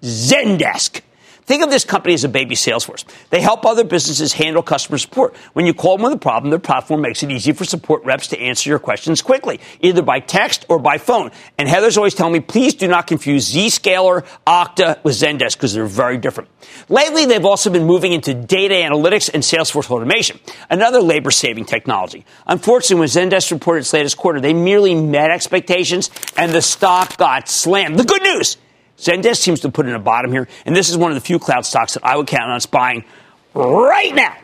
[0.02, 1.02] Zendesk.
[1.46, 3.04] Think of this company as a baby Salesforce.
[3.30, 5.36] They help other businesses handle customer support.
[5.54, 8.28] When you call them with a problem, their platform makes it easy for support reps
[8.28, 11.32] to answer your questions quickly, either by text or by phone.
[11.58, 15.86] And Heather's always telling me, please do not confuse Zscaler, Okta with Zendesk because they're
[15.86, 16.50] very different.
[16.88, 22.26] Lately, they've also been moving into data analytics and Salesforce automation, another labor saving technology.
[22.48, 27.50] Unfortunately, when Zendesk reported its latest quarter, they merely met expectations and the stock got
[27.50, 28.00] slammed.
[28.00, 28.58] The good news
[28.98, 31.40] Zendesk seems to put in a bottom here, and this is one of the few
[31.40, 33.04] cloud stocks that I would count on buying
[33.54, 34.36] right now.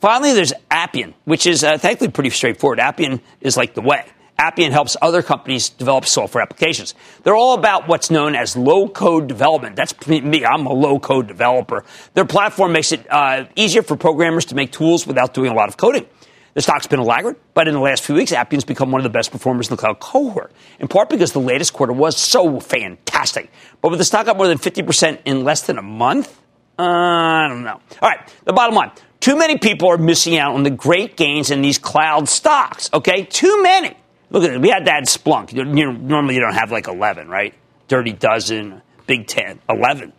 [0.00, 2.80] Finally, there's Appian, which is uh, thankfully pretty straightforward.
[2.80, 4.04] Appian is like the way.
[4.38, 6.94] Appian helps other companies develop software applications.
[7.22, 9.76] They're all about what's known as low code development.
[9.76, 10.46] That's me.
[10.46, 11.84] I'm a low code developer.
[12.14, 15.68] Their platform makes it uh, easier for programmers to make tools without doing a lot
[15.68, 16.06] of coding.
[16.54, 19.04] The stock's been a laggard, but in the last few weeks, Appian's become one of
[19.04, 22.58] the best performers in the cloud cohort, in part because the latest quarter was so
[22.58, 23.50] fantastic.
[23.80, 26.40] But with the stock up more than 50% in less than a month,
[26.78, 27.80] uh, I don't know.
[28.02, 28.90] All right, the bottom line.
[29.20, 33.24] Too many people are missing out on the great gains in these cloud stocks, okay?
[33.24, 33.94] Too many.
[34.30, 34.60] Look at it.
[34.60, 35.52] We had that Splunk.
[35.52, 37.54] You know, normally you don't have like 11, right?
[37.88, 40.12] Dirty dozen, Big Ten, 11.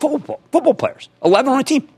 [0.00, 1.88] Football, football players, 11 on a team.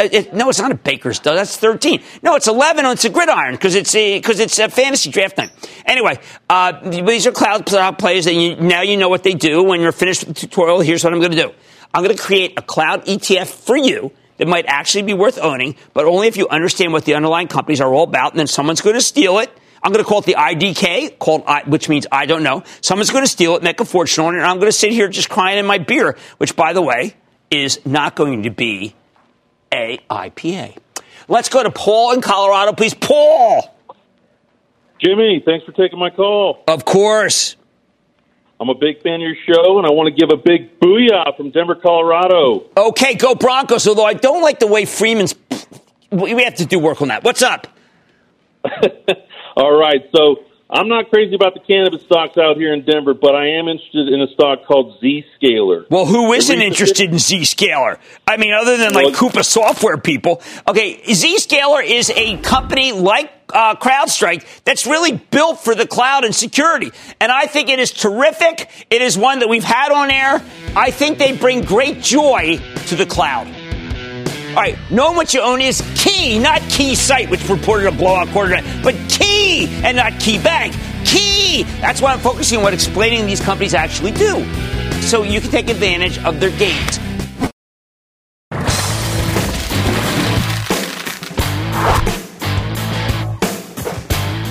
[0.00, 1.36] Uh, it, no, it's not a baker's dozen.
[1.36, 2.02] That's 13.
[2.22, 2.86] No, it's 11.
[2.86, 5.50] It's a gridiron because it's a because it's a fantasy draft night.
[5.84, 7.66] Anyway, uh, these are cloud
[7.98, 9.62] plays that you, now you know what they do.
[9.62, 11.52] When you're finished with the tutorial, here's what I'm going to do.
[11.92, 15.76] I'm going to create a cloud ETF for you that might actually be worth owning,
[15.92, 18.32] but only if you understand what the underlying companies are all about.
[18.32, 19.50] And then someone's going to steal it.
[19.82, 22.62] I'm going to call it the IDK, called I, which means I don't know.
[22.80, 24.92] Someone's going to steal it, make a fortune on it, and I'm going to sit
[24.92, 26.16] here just crying in my beer.
[26.38, 27.16] Which, by the way,
[27.50, 28.94] is not going to be
[29.72, 30.76] a IPA.
[31.28, 32.94] Let's go to Paul in Colorado, please.
[32.94, 33.74] Paul.
[35.00, 36.62] Jimmy, thanks for taking my call.
[36.68, 37.56] Of course.
[38.60, 41.34] I'm a big fan of your show, and I want to give a big booyah
[41.36, 42.66] from Denver, Colorado.
[42.76, 43.88] Okay, go Broncos.
[43.88, 45.34] Although I don't like the way Freeman's.
[46.10, 47.24] We have to do work on that.
[47.24, 47.68] What's up?
[49.56, 53.34] All right, so I'm not crazy about the cannabis stocks out here in Denver, but
[53.34, 55.84] I am interested in a stock called Zscaler.
[55.90, 57.98] Well, who isn't interested in Zscaler?
[58.26, 60.40] I mean, other than like well, Coupa software people.
[60.68, 66.34] Okay, Zscaler is a company like uh, CrowdStrike that's really built for the cloud and
[66.34, 66.92] security.
[67.20, 68.70] And I think it is terrific.
[68.90, 70.40] It is one that we've had on air.
[70.76, 73.48] I think they bring great joy to the cloud.
[74.50, 78.56] All right, knowing what you own is key, not Keysight, which reported a blowout quarter,
[78.82, 80.74] but key and not key bank.
[81.04, 81.62] Key!
[81.80, 84.44] That's why I'm focusing on what explaining these companies actually do.
[85.02, 86.99] So you can take advantage of their gains.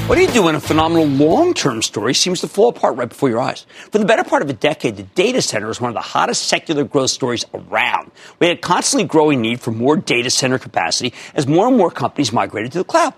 [0.10, 3.08] What do you do when a phenomenal long term story seems to fall apart right
[3.08, 3.68] before your eyes?
[3.92, 6.48] For the better part of a decade, the data center is one of the hottest
[6.48, 8.10] secular growth stories around.
[8.40, 11.92] We had a constantly growing need for more data center capacity as more and more
[11.92, 13.14] companies migrated to the cloud.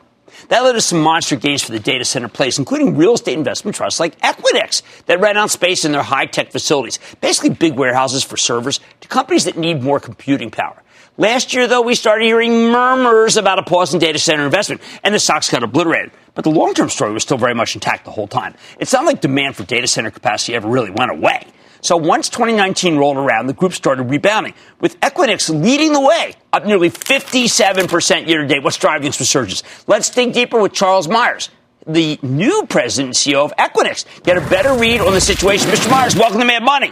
[0.49, 3.73] That led to some monster gains for the data center plays, including real estate investment
[3.73, 8.25] trusts like Equinix that rent out space in their high tech facilities, basically big warehouses
[8.25, 10.84] for servers, to companies that need more computing power.
[11.17, 15.13] Last year, though, we started hearing murmurs about a pause in data center investment, and
[15.13, 16.12] the stocks got obliterated.
[16.34, 18.56] But the long term story was still very much intact the whole time.
[18.80, 21.45] It's not like demand for data center capacity ever really went away.
[21.82, 26.65] So once 2019 rolled around, the group started rebounding, with Equinix leading the way, up
[26.65, 28.63] nearly 57% year to date.
[28.63, 29.63] What's driving this resurgence?
[29.88, 31.50] Let's dig deeper with Charles Myers,
[31.86, 34.06] the new president and CEO of Equinix.
[34.24, 35.69] Get a better read on the situation.
[35.69, 35.89] Mr.
[35.89, 36.91] Myers, welcome to Mad Money.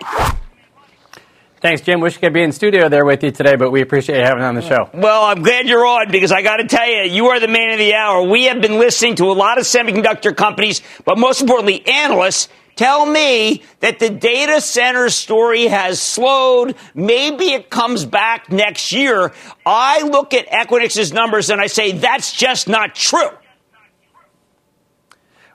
[1.61, 1.99] Thanks, Jim.
[1.99, 4.43] Wish I could be in studio there with you today, but we appreciate you having
[4.43, 4.89] on the show.
[4.93, 7.71] Well, I'm glad you're on because I got to tell you, you are the man
[7.71, 8.23] of the hour.
[8.23, 13.05] We have been listening to a lot of semiconductor companies, but most importantly, analysts tell
[13.05, 16.75] me that the data center story has slowed.
[16.95, 19.33] Maybe it comes back next year.
[19.65, 23.31] I look at Equinix's numbers and I say that's just not true.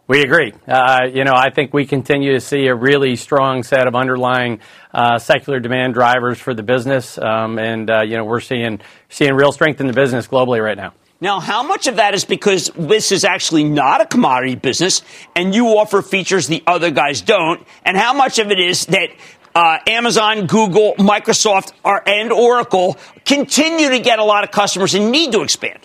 [0.07, 0.53] We agree.
[0.69, 4.61] Uh, you know, I think we continue to see a really strong set of underlying
[4.93, 9.33] uh, secular demand drivers for the business, um, and uh, you know, we're seeing seeing
[9.33, 10.93] real strength in the business globally right now.
[11.23, 15.01] Now, how much of that is because this is actually not a commodity business,
[15.35, 19.09] and you offer features the other guys don't, and how much of it is that
[19.55, 25.11] uh, Amazon, Google, Microsoft, are, and Oracle continue to get a lot of customers and
[25.11, 25.79] need to expand?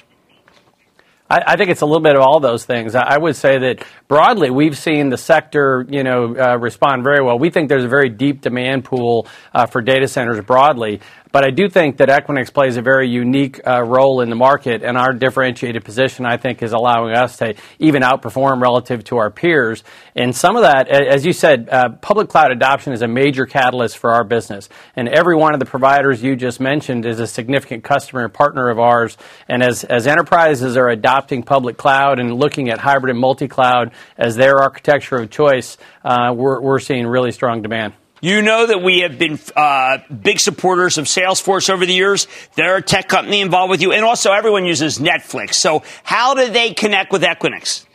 [1.30, 2.96] I, I, think it's a little bit of all those things.
[2.96, 7.24] I, I, would say that broadly, we've seen the sector, you know, uh, respond very
[7.24, 7.38] well.
[7.38, 11.02] We think there's a very deep demand pool uh, for data centers broadly.
[11.32, 14.82] But I do think that Equinix plays a very unique uh, role in the market,
[14.82, 19.30] and our differentiated position, I think, is allowing us to even outperform relative to our
[19.30, 19.84] peers.
[20.16, 24.00] And some of that, as you said, uh, public cloud adoption is a major catalyst
[24.00, 24.70] for our business.
[24.96, 28.70] And every one of the providers you just mentioned is a significant customer and partner
[28.70, 29.16] of ours.
[29.48, 33.92] And as, as enterprises are adopting public cloud and looking at hybrid and multi cloud
[34.18, 37.94] as their architecture of choice, uh, we're, we're seeing really strong demand.
[38.22, 42.28] You know that we have been uh, big supporters of Salesforce over the years.
[42.56, 45.54] They're a tech company involved with you, and also everyone uses Netflix.
[45.56, 47.86] So, how do they connect with Equinix?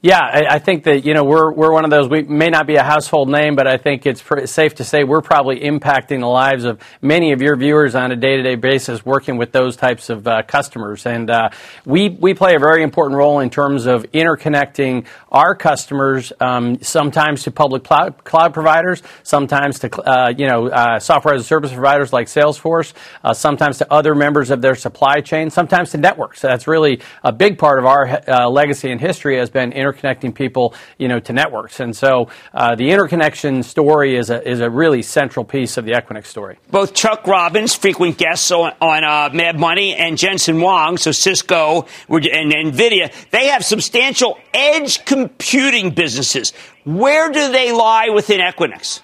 [0.00, 2.08] Yeah, I, I, think that you know we're we're one of those.
[2.08, 5.02] We may not be a household name, but I think it's pr- safe to say
[5.02, 9.38] we're probably impacting the lives of many of your viewers on a day-to-day basis, working
[9.38, 11.04] with those types of uh, customers.
[11.04, 11.48] And uh,
[11.84, 17.42] we we play a very important role in terms of interconnecting our customers, um, sometimes
[17.42, 22.12] to public cloud, providers, sometimes to uh, you know uh, software as a service providers
[22.12, 22.92] like Salesforce,
[23.24, 26.38] uh, sometimes to other members of their supply chain, sometimes to networks.
[26.38, 30.34] So that's really a big part of our uh, legacy and history has been interconnecting
[30.34, 31.80] people, you know, to networks.
[31.80, 35.92] And so uh, the interconnection story is a, is a really central piece of the
[35.92, 36.58] Equinix story.
[36.70, 41.86] Both Chuck Robbins, frequent guests on, on uh, Mad Money, and Jensen Huang, so Cisco
[42.08, 46.52] and NVIDIA, they have substantial edge computing businesses.
[46.84, 49.02] Where do they lie within Equinix?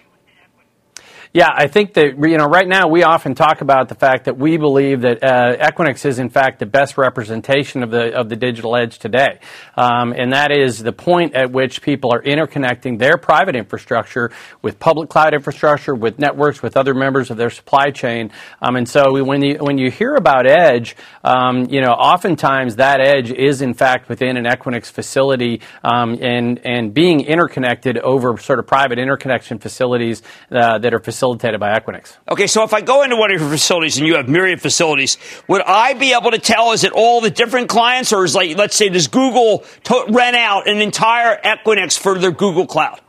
[1.37, 4.39] Yeah, I think that you know right now we often talk about the fact that
[4.39, 8.37] we believe that uh, Equinix is in fact the best representation of the of the
[8.37, 9.41] digital edge today,
[9.77, 14.31] um, and that is the point at which people are interconnecting their private infrastructure
[14.63, 18.31] with public cloud infrastructure, with networks, with other members of their supply chain.
[18.63, 20.95] Um, and so when you when you hear about edge,
[21.25, 26.65] um, you know oftentimes that edge is in fact within an Equinix facility um, and
[26.65, 31.79] and being interconnected over sort of private interconnection facilities uh, that are facilitated facilitated by
[31.79, 32.19] Equinix.
[32.31, 35.17] Okay, so if I go into one of your facilities and you have myriad facilities,
[35.49, 38.57] would I be able to tell is it all the different clients, or is like
[38.59, 43.01] let's say does Google to- rent out an entire Equinix for their Google Cloud?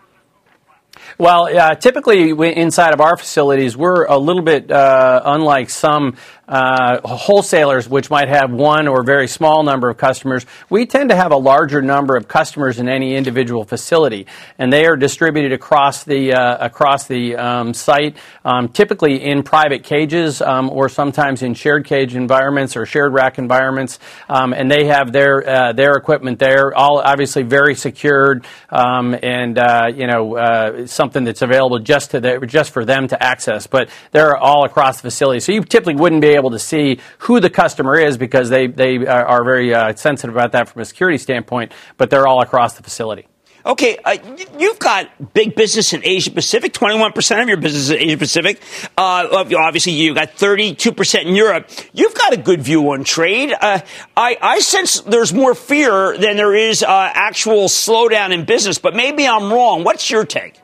[1.18, 6.16] Well, uh, typically inside of our facilities, we're a little bit uh, unlike some
[6.48, 11.16] uh, wholesalers, which might have one or very small number of customers, we tend to
[11.16, 14.28] have a larger number of customers in any individual facility,
[14.60, 19.84] and they are distributed across the uh, across the um, site, um, typically in private
[19.84, 24.86] cages um, or sometimes in shared cage environments or shared rack environments, um, and they
[24.86, 30.38] have their uh, their equipment there, all obviously very secured um, and uh, you know
[30.38, 34.64] uh, something that's available just to the, just for them to access, but they're all
[34.66, 38.18] across the facility, so you typically wouldn't be able to see who the customer is
[38.18, 42.28] because they, they are very uh, sensitive about that from a security standpoint, but they're
[42.28, 43.28] all across the facility.
[43.66, 44.16] Okay, uh,
[44.60, 46.72] you've got big business in Asia Pacific.
[46.72, 48.62] Twenty-one percent of your business is Asia Pacific.
[48.96, 51.68] Uh, obviously, you got thirty-two percent in Europe.
[51.92, 53.52] You've got a good view on trade.
[53.60, 53.80] Uh,
[54.16, 58.96] I, I, sense there's more fear than there is uh, actual slowdown in business, but
[58.96, 59.84] maybe I'm wrong.
[59.84, 60.62] What's your take?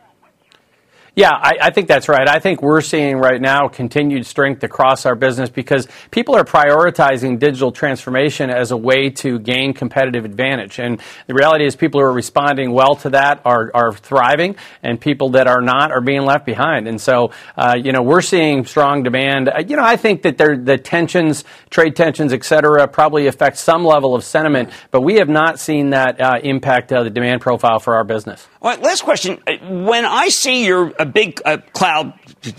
[1.13, 2.25] Yeah, I, I, think that's right.
[2.25, 7.37] I think we're seeing right now continued strength across our business because people are prioritizing
[7.37, 10.79] digital transformation as a way to gain competitive advantage.
[10.79, 15.01] And the reality is, people who are responding well to that are, are thriving, and
[15.01, 16.87] people that are not are being left behind.
[16.87, 19.49] And so, uh, you know, we're seeing strong demand.
[19.49, 23.57] Uh, you know, I think that there, the tensions, trade tensions, et cetera, probably affect
[23.57, 27.41] some level of sentiment, but we have not seen that uh, impact uh, the demand
[27.41, 28.47] profile for our business.
[28.63, 29.41] All right, last question.
[29.47, 29.53] Uh,
[29.83, 32.13] when I see your a big uh, cloud,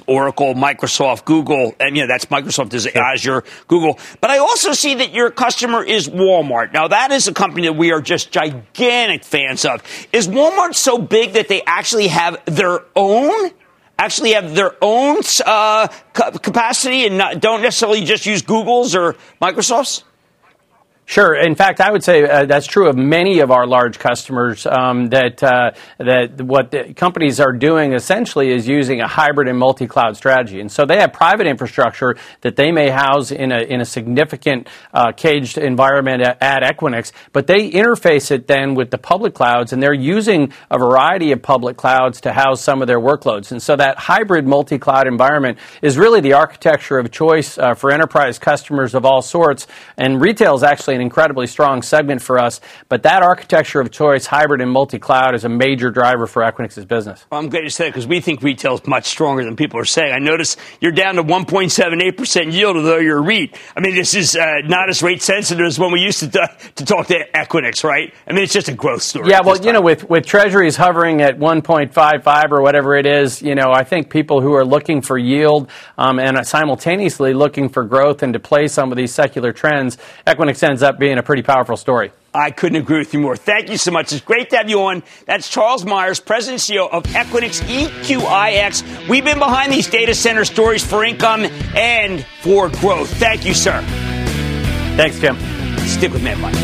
[0.08, 4.96] Oracle, Microsoft, Google, and you know that's Microsoft is Azure, Google, but I also see
[4.96, 6.72] that your customer is Walmart.
[6.72, 9.80] Now that is a company that we are just gigantic fans of.
[10.12, 13.52] Is Walmart so big that they actually have their own?
[13.96, 20.02] Actually, have their own uh, capacity and not, don't necessarily just use Google's or Microsoft's?
[21.04, 21.34] Sure.
[21.34, 24.66] In fact, I would say uh, that's true of many of our large customers.
[24.66, 30.16] Um, that uh, that what companies are doing essentially is using a hybrid and multi-cloud
[30.16, 33.84] strategy, and so they have private infrastructure that they may house in a in a
[33.84, 39.34] significant uh, caged environment at, at, Equinix, but they interface it then with the public
[39.34, 43.50] clouds, and they're using a variety of public clouds to house some of their workloads,
[43.50, 48.38] and so that hybrid multi-cloud environment is really the architecture of choice uh, for enterprise
[48.38, 49.66] customers of all sorts,
[49.98, 52.60] and retail is actually an incredibly strong segment for us.
[52.88, 56.84] But that architecture of choice, hybrid and multi cloud, is a major driver for Equinix's
[56.84, 57.26] business.
[57.30, 59.78] Well, I'm glad you said it because we think retail is much stronger than people
[59.80, 60.12] are saying.
[60.12, 63.56] I notice you're down to 1.78% yield, although you're a REIT.
[63.76, 66.28] I mean, this is uh, not as rate sensitive as when we used to,
[66.76, 68.12] to talk to Equinix, right?
[68.26, 69.30] I mean, it's just a growth story.
[69.30, 73.54] Yeah, well, you know, with, with treasuries hovering at 1.55 or whatever it is, you
[73.54, 78.22] know, I think people who are looking for yield um, and simultaneously looking for growth
[78.22, 81.76] and to play some of these secular trends, Equinix ends up being a pretty powerful
[81.76, 82.12] story.
[82.34, 83.36] I couldn't agree with you more.
[83.36, 84.12] Thank you so much.
[84.12, 85.02] It's great to have you on.
[85.26, 89.08] That's Charles Myers, President and CEO of Equinix EQIX.
[89.08, 91.42] We've been behind these data center stories for income
[91.76, 93.12] and for growth.
[93.18, 93.82] Thank you, sir.
[94.96, 95.36] Thanks, Jim.
[95.86, 96.58] Stick with Mad Money.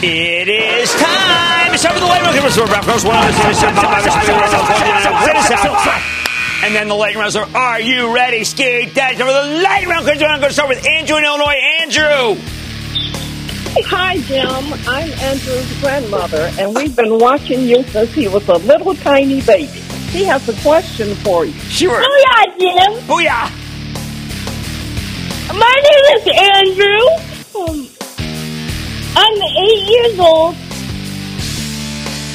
[0.00, 1.47] It is time.
[1.78, 2.34] For the light round.
[6.64, 7.36] And then the lightning round.
[7.36, 8.96] Are are you ready, skate?
[8.96, 9.16] Daddy?
[9.16, 10.08] Time for the lightning round.
[10.08, 11.54] I'm going to start with Andrew in Illinois.
[11.80, 12.36] Andrew.
[13.86, 14.48] Hi, Jim.
[14.88, 19.78] I'm Andrew's grandmother, and we've been watching you since he was a little tiny baby.
[20.10, 21.52] He has a question for you.
[21.52, 22.02] Sure.
[22.02, 23.02] Booyah, Jim.
[23.06, 23.50] Booyah.
[25.56, 26.26] My name is
[26.56, 27.06] Andrew.
[27.62, 27.88] Um,
[29.14, 30.56] I'm eight years old.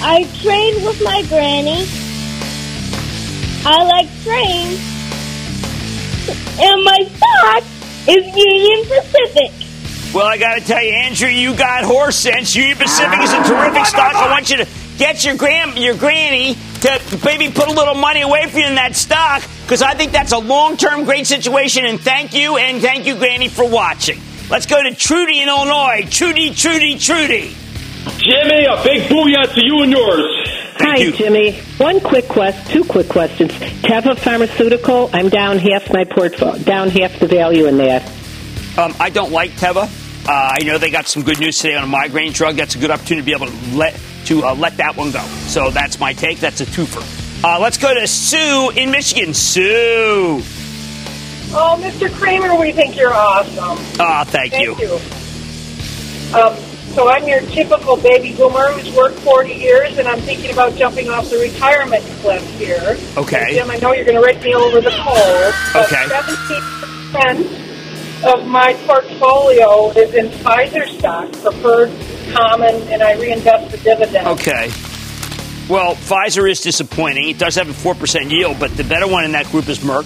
[0.05, 1.87] I trained with my granny.
[3.65, 4.77] I like trains.
[6.59, 7.63] And my stock
[8.09, 10.13] is Union Pacific.
[10.13, 12.53] Well, I got to tell you, Andrew, you got horse sense.
[12.53, 14.13] Union Pacific is a terrific stock.
[14.13, 18.21] I want you to get your grand your granny to maybe put a little money
[18.21, 21.85] away for you in that stock because I think that's a long term great situation.
[21.85, 24.19] And thank you, and thank you, Granny, for watching.
[24.49, 26.05] Let's go to Trudy in Illinois.
[26.09, 27.55] Trudy, Trudy, Trudy.
[28.17, 30.49] Jimmy, a big booyah to you and yours.
[30.77, 31.11] Thank Hi, you.
[31.13, 31.59] Jimmy.
[31.77, 33.51] One quick quest, two quick questions.
[33.51, 38.03] Teva Pharmaceutical, I'm down half my portfolio, down half the value in that.
[38.77, 39.83] Um, I don't like Teva.
[40.27, 42.55] Uh, I know they got some good news today on a migraine drug.
[42.55, 45.21] That's a good opportunity to be able to let to uh, let that one go.
[45.47, 46.39] So that's my take.
[46.39, 47.03] That's a twofer.
[47.43, 49.33] Uh, let's go to Sue in Michigan.
[49.33, 50.41] Sue.
[51.55, 52.09] Oh, Mr.
[52.15, 53.77] Cramer, we think you're awesome.
[53.99, 54.87] Ah, thank, Thank you.
[54.87, 54.95] you.
[56.35, 56.55] Um,
[56.93, 61.09] So I'm your typical baby boomer who's worked 40 years, and I'm thinking about jumping
[61.09, 62.95] off the retirement cliff here.
[63.17, 63.55] Okay.
[63.55, 65.55] Jim, I know you're going to rake me over the coals.
[65.75, 66.05] Okay.
[67.15, 71.91] 17% of my portfolio is in Pfizer stock, preferred,
[72.31, 74.27] common, and I reinvest the dividend.
[74.27, 74.69] Okay.
[75.67, 77.27] Well, Pfizer is disappointing.
[77.27, 80.05] It does have a 4% yield, but the better one in that group is Merck.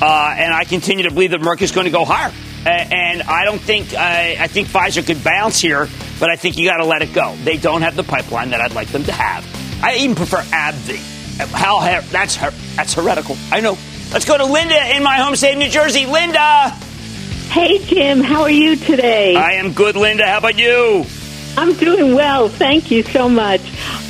[0.00, 2.32] Uh, and I continue to believe that Merck is going to go higher.
[2.64, 5.88] A- and I don't think, I I think Pfizer could bounce here,
[6.20, 7.34] but I think you got to let it go.
[7.44, 9.44] They don't have the pipeline that I'd like them to have.
[9.82, 11.40] I even prefer AbbVie.
[11.52, 13.36] How her- that's her- that's heretical.
[13.50, 13.76] I know.
[14.12, 16.06] Let's go to Linda in my home state of New Jersey.
[16.06, 16.76] Linda,
[17.50, 19.34] Hey, Jim, how are you today?
[19.36, 19.94] I am good.
[19.96, 21.04] Linda, how about you?
[21.56, 22.48] I'm doing well.
[22.48, 23.60] Thank you so much.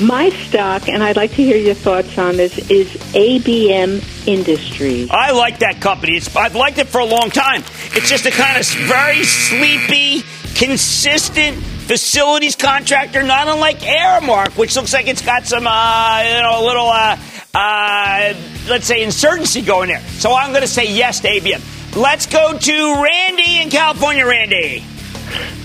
[0.00, 5.10] My stock, and I'd like to hear your thoughts on this, is ABM Industries.
[5.10, 6.16] I like that company.
[6.16, 7.62] It's, I've liked it for a long time.
[7.94, 10.22] It's just a kind of very sleepy,
[10.54, 16.62] consistent facilities contractor, not unlike Aramark, which looks like it's got some, uh, you know,
[16.62, 17.16] a little, uh,
[17.54, 18.34] uh,
[18.68, 20.00] let's say, insurgency going there.
[20.18, 21.96] So I'm going to say yes to ABM.
[21.96, 24.24] Let's go to Randy in California.
[24.24, 24.84] Randy.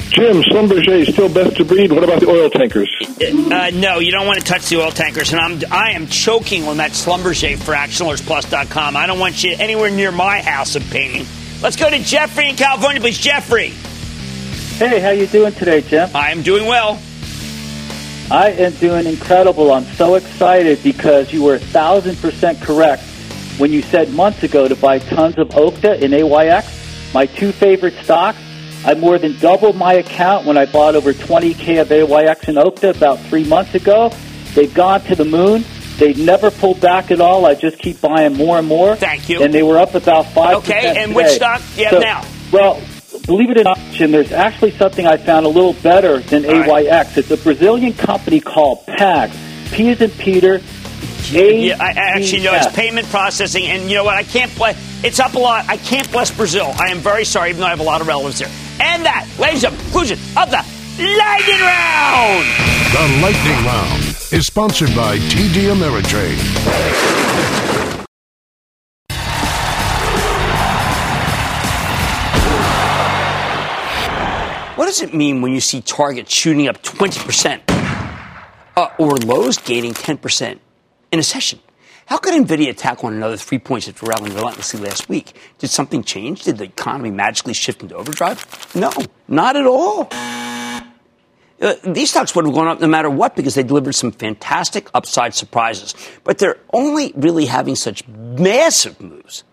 [0.09, 1.91] Jim, Schlumberger is still best to breed.
[1.91, 2.89] What about the oil tankers?
[3.21, 6.63] Uh, no, you don't want to touch the oil tankers, and I'm I am choking
[6.63, 8.95] on that Schlumberger for ActionAlertsPlus.com.
[8.95, 11.25] I don't want you anywhere near my house of pain.
[11.61, 13.17] Let's go to Jeffrey in California, please.
[13.17, 13.69] Jeffrey.
[14.77, 16.09] Hey, how you doing today, Jim?
[16.15, 16.99] I am doing well.
[18.29, 19.71] I am doing incredible.
[19.71, 23.03] I'm so excited because you were a thousand percent correct
[23.57, 27.13] when you said months ago to buy tons of Okta in AYX.
[27.13, 28.37] My two favorite stocks.
[28.85, 32.95] I more than doubled my account when I bought over 20k of AYX and Okta
[32.95, 34.11] about three months ago.
[34.53, 35.65] They've gone to the moon.
[35.97, 37.45] They've never pulled back at all.
[37.45, 38.95] I just keep buying more and more.
[38.95, 39.41] Thank you.
[39.41, 40.57] And they were up about five.
[40.57, 42.25] Okay, and which stock do you have now?
[42.51, 42.81] Well,
[43.25, 47.17] believe it or not, Jim, there's actually something I found a little better than AYX.
[47.17, 49.31] It's a Brazilian company called PAG.
[49.71, 50.61] P is in Peter.
[51.29, 54.15] Yeah, I, I actually know it's payment processing, and you know what?
[54.15, 54.77] I can't bless.
[55.03, 55.67] It's up a lot.
[55.67, 56.71] I can't bless Brazil.
[56.79, 58.49] I am very sorry, even though I have a lot of relatives there.
[58.79, 60.63] And that, ladies and conclusion of the
[60.97, 62.77] lightning round.
[62.93, 66.37] The Lightning Round is sponsored by TD Ameritrade.
[74.77, 77.61] What does it mean when you see Target shooting up 20%
[78.75, 80.59] uh, or Lowe's gaining 10%
[81.11, 81.59] in a session?
[82.07, 85.33] How could NVIDIA tackle on another three points after rallying relentlessly last week?
[85.59, 86.43] Did something change?
[86.43, 88.45] Did the economy magically shift into overdrive?
[88.73, 88.89] No,
[89.27, 90.07] not at all.
[91.59, 94.89] Uh, these stocks would have gone up no matter what because they delivered some fantastic
[94.93, 95.95] upside surprises.
[96.23, 99.43] But they're only really having such massive moves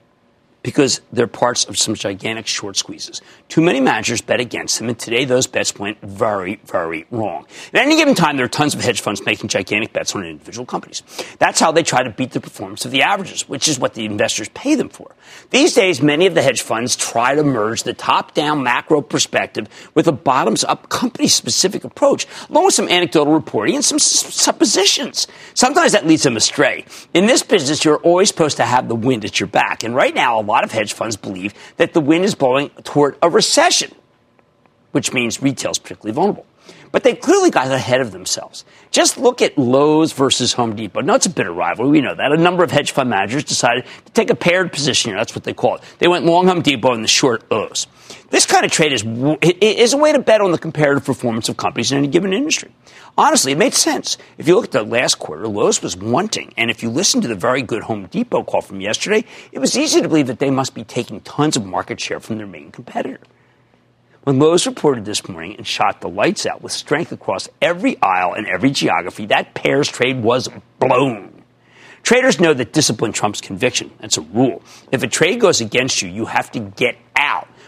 [0.65, 3.21] because they're parts of some gigantic short squeezes.
[3.49, 7.47] Too many managers bet against them, and today those bets went very, very wrong.
[7.75, 10.65] At any given time, there are tons of hedge funds making gigantic bets on individual
[10.65, 11.03] companies.
[11.39, 14.07] That's how they try to beat the performance of the averages, which is what the
[14.07, 15.15] investors pay them for.
[15.51, 20.09] These days, many of the hedge funds try to merge the top-down macro perspective with
[20.09, 25.27] a bottoms-up company-specific approach, along with some anecdotal reporting and some suppositions.
[25.53, 26.87] Sometimes that leads them astray.
[27.13, 30.15] In this business, you're always supposed to have the wind at your back, and right
[30.15, 33.93] now, a lot of hedge funds believe that the wind is blowing toward a recession,
[34.93, 36.47] which means retail is particularly vulnerable.
[36.95, 38.65] But they clearly got ahead of themselves.
[38.93, 41.01] Just look at Lowe's versus Home Depot.
[41.01, 41.91] Now, it's a bitter rivalry.
[41.91, 42.31] We know that.
[42.31, 45.19] A number of hedge fund managers decided to take a paired position here.
[45.19, 45.83] That's what they call it.
[45.99, 47.89] They went long Home Depot and the short Lowe's.
[48.31, 49.03] This kind of trade is,
[49.61, 52.71] is a way to bet on the comparative performance of companies in any given industry.
[53.19, 54.17] Honestly, it made sense.
[54.39, 56.55] If you look at the last quarter, Lowe's was wanting.
[56.57, 59.77] And if you listen to the very good Home Depot call from yesterday, it was
[59.77, 62.71] easy to believe that they must be taking tons of market share from their main
[62.71, 63.19] competitor.
[64.25, 68.33] When Lowe's reported this morning and shot the lights out with strength across every aisle
[68.33, 70.49] and every geography, that pairs trade was
[70.79, 71.43] blown.
[72.03, 73.91] Traders know that discipline trumps conviction.
[74.01, 74.63] That's a rule.
[74.91, 76.97] If a trade goes against you, you have to get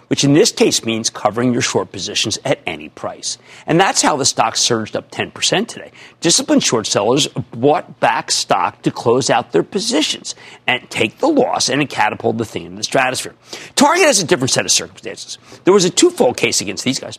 [0.09, 3.39] which in this case means covering your short positions at any price.
[3.67, 5.91] And that's how the stock surged up 10% today.
[6.21, 10.35] Disciplined short sellers bought back stock to close out their positions
[10.67, 13.35] and take the loss and it catapulted the thing into the stratosphere.
[13.75, 15.39] Target has a different set of circumstances.
[15.65, 17.19] There was a twofold case against these guys.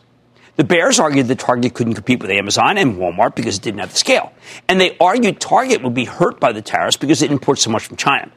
[0.58, 3.92] The Bears argued that Target couldn't compete with Amazon and Walmart because it didn't have
[3.92, 4.32] the scale.
[4.66, 7.86] And they argued Target would be hurt by the tariffs because it imports so much
[7.86, 8.28] from China.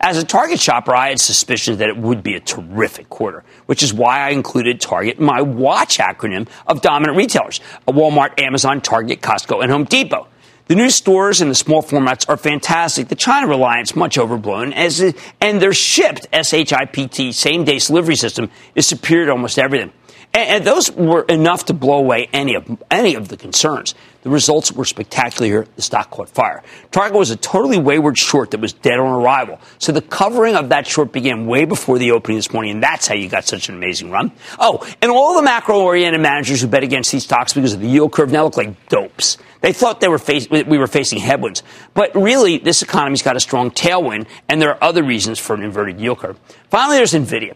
[0.00, 3.84] As a Target shopper, I had suspicions that it would be a terrific quarter, which
[3.84, 9.20] is why I included Target in my WATCH acronym of dominant retailers Walmart, Amazon, Target,
[9.20, 10.26] Costco, and Home Depot.
[10.66, 13.06] The new stores and the small formats are fantastic.
[13.06, 18.84] The China reliance much overblown, as and their shipped SHIPT same day delivery system is
[18.84, 19.92] superior to almost everything.
[20.34, 23.94] And, and, those were enough to blow away any of any of the concerns.
[24.22, 25.66] The results were spectacular.
[25.76, 26.62] The stock caught fire.
[26.90, 29.58] Target was a totally wayward short that was dead on arrival.
[29.78, 33.06] So the covering of that short began way before the opening this morning, and that's
[33.06, 34.32] how you got such an amazing run.
[34.58, 38.12] Oh, and all the macro-oriented managers who bet against these stocks because of the yield
[38.12, 39.38] curve now look like dopes.
[39.60, 41.62] They thought they were face- we were facing headwinds.
[41.94, 45.62] But really, this economy's got a strong tailwind, and there are other reasons for an
[45.62, 46.38] inverted yield curve.
[46.70, 47.54] Finally, there's NVIDIA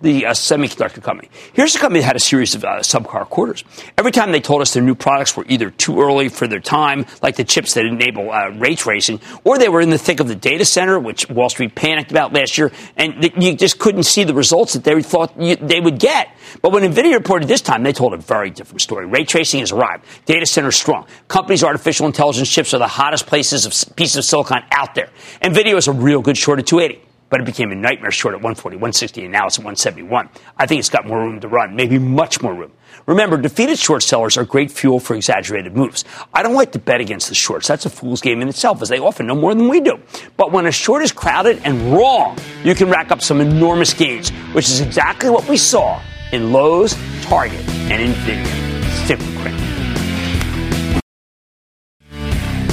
[0.00, 1.28] the uh, semiconductor company.
[1.52, 3.64] Here's a company that had a series of uh, subpar quarters.
[3.96, 7.06] Every time they told us their new products were either too early for their time,
[7.22, 10.28] like the chips that enable uh, ray tracing, or they were in the thick of
[10.28, 14.04] the data center, which Wall Street panicked about last year, and th- you just couldn't
[14.04, 16.28] see the results that they thought you, they would get.
[16.62, 19.06] But when NVIDIA reported this time, they told a very different story.
[19.06, 20.04] Ray tracing has arrived.
[20.26, 21.06] Data center strong.
[21.26, 25.10] Companies' artificial intelligence chips are the hottest places of pieces of silicon out there.
[25.42, 28.38] NVIDIA is a real good short at 280 but it became a nightmare short at
[28.38, 30.28] 140, 160, and now it's at 171.
[30.56, 32.72] I think it's got more room to run, maybe much more room.
[33.06, 36.04] Remember, defeated short sellers are great fuel for exaggerated moves.
[36.34, 37.68] I don't like to bet against the shorts.
[37.68, 40.00] That's a fool's game in itself, as they often know more than we do.
[40.36, 44.30] But when a short is crowded and wrong, you can rack up some enormous gains,
[44.52, 46.00] which is exactly what we saw
[46.32, 49.04] in Lowe's, Target, and Nvidia.
[49.04, 49.67] Stick with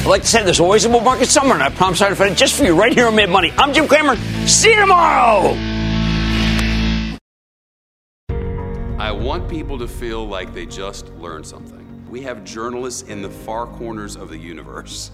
[0.06, 2.34] I like to say there's always a bull market somewhere, and I promise I'll find
[2.34, 3.52] it just for you right here on Mad Money.
[3.58, 4.16] I'm Jim Cramer.
[4.46, 5.58] See you tomorrow.
[9.00, 12.06] I want people to feel like they just learned something.
[12.08, 15.10] We have journalists in the far corners of the universe.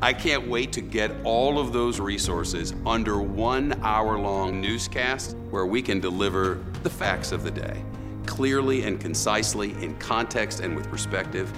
[0.00, 5.66] I can't wait to get all of those resources under one hour long newscast where
[5.66, 7.84] we can deliver the facts of the day
[8.24, 11.52] clearly and concisely, in context and with perspective,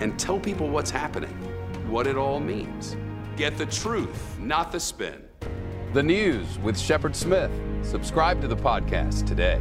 [0.00, 1.49] and tell people what's happening
[1.90, 2.96] what it all means.
[3.36, 5.24] Get the truth, not the spin.
[5.92, 7.50] The News with Shepard Smith.
[7.82, 9.60] Subscribe to the podcast today.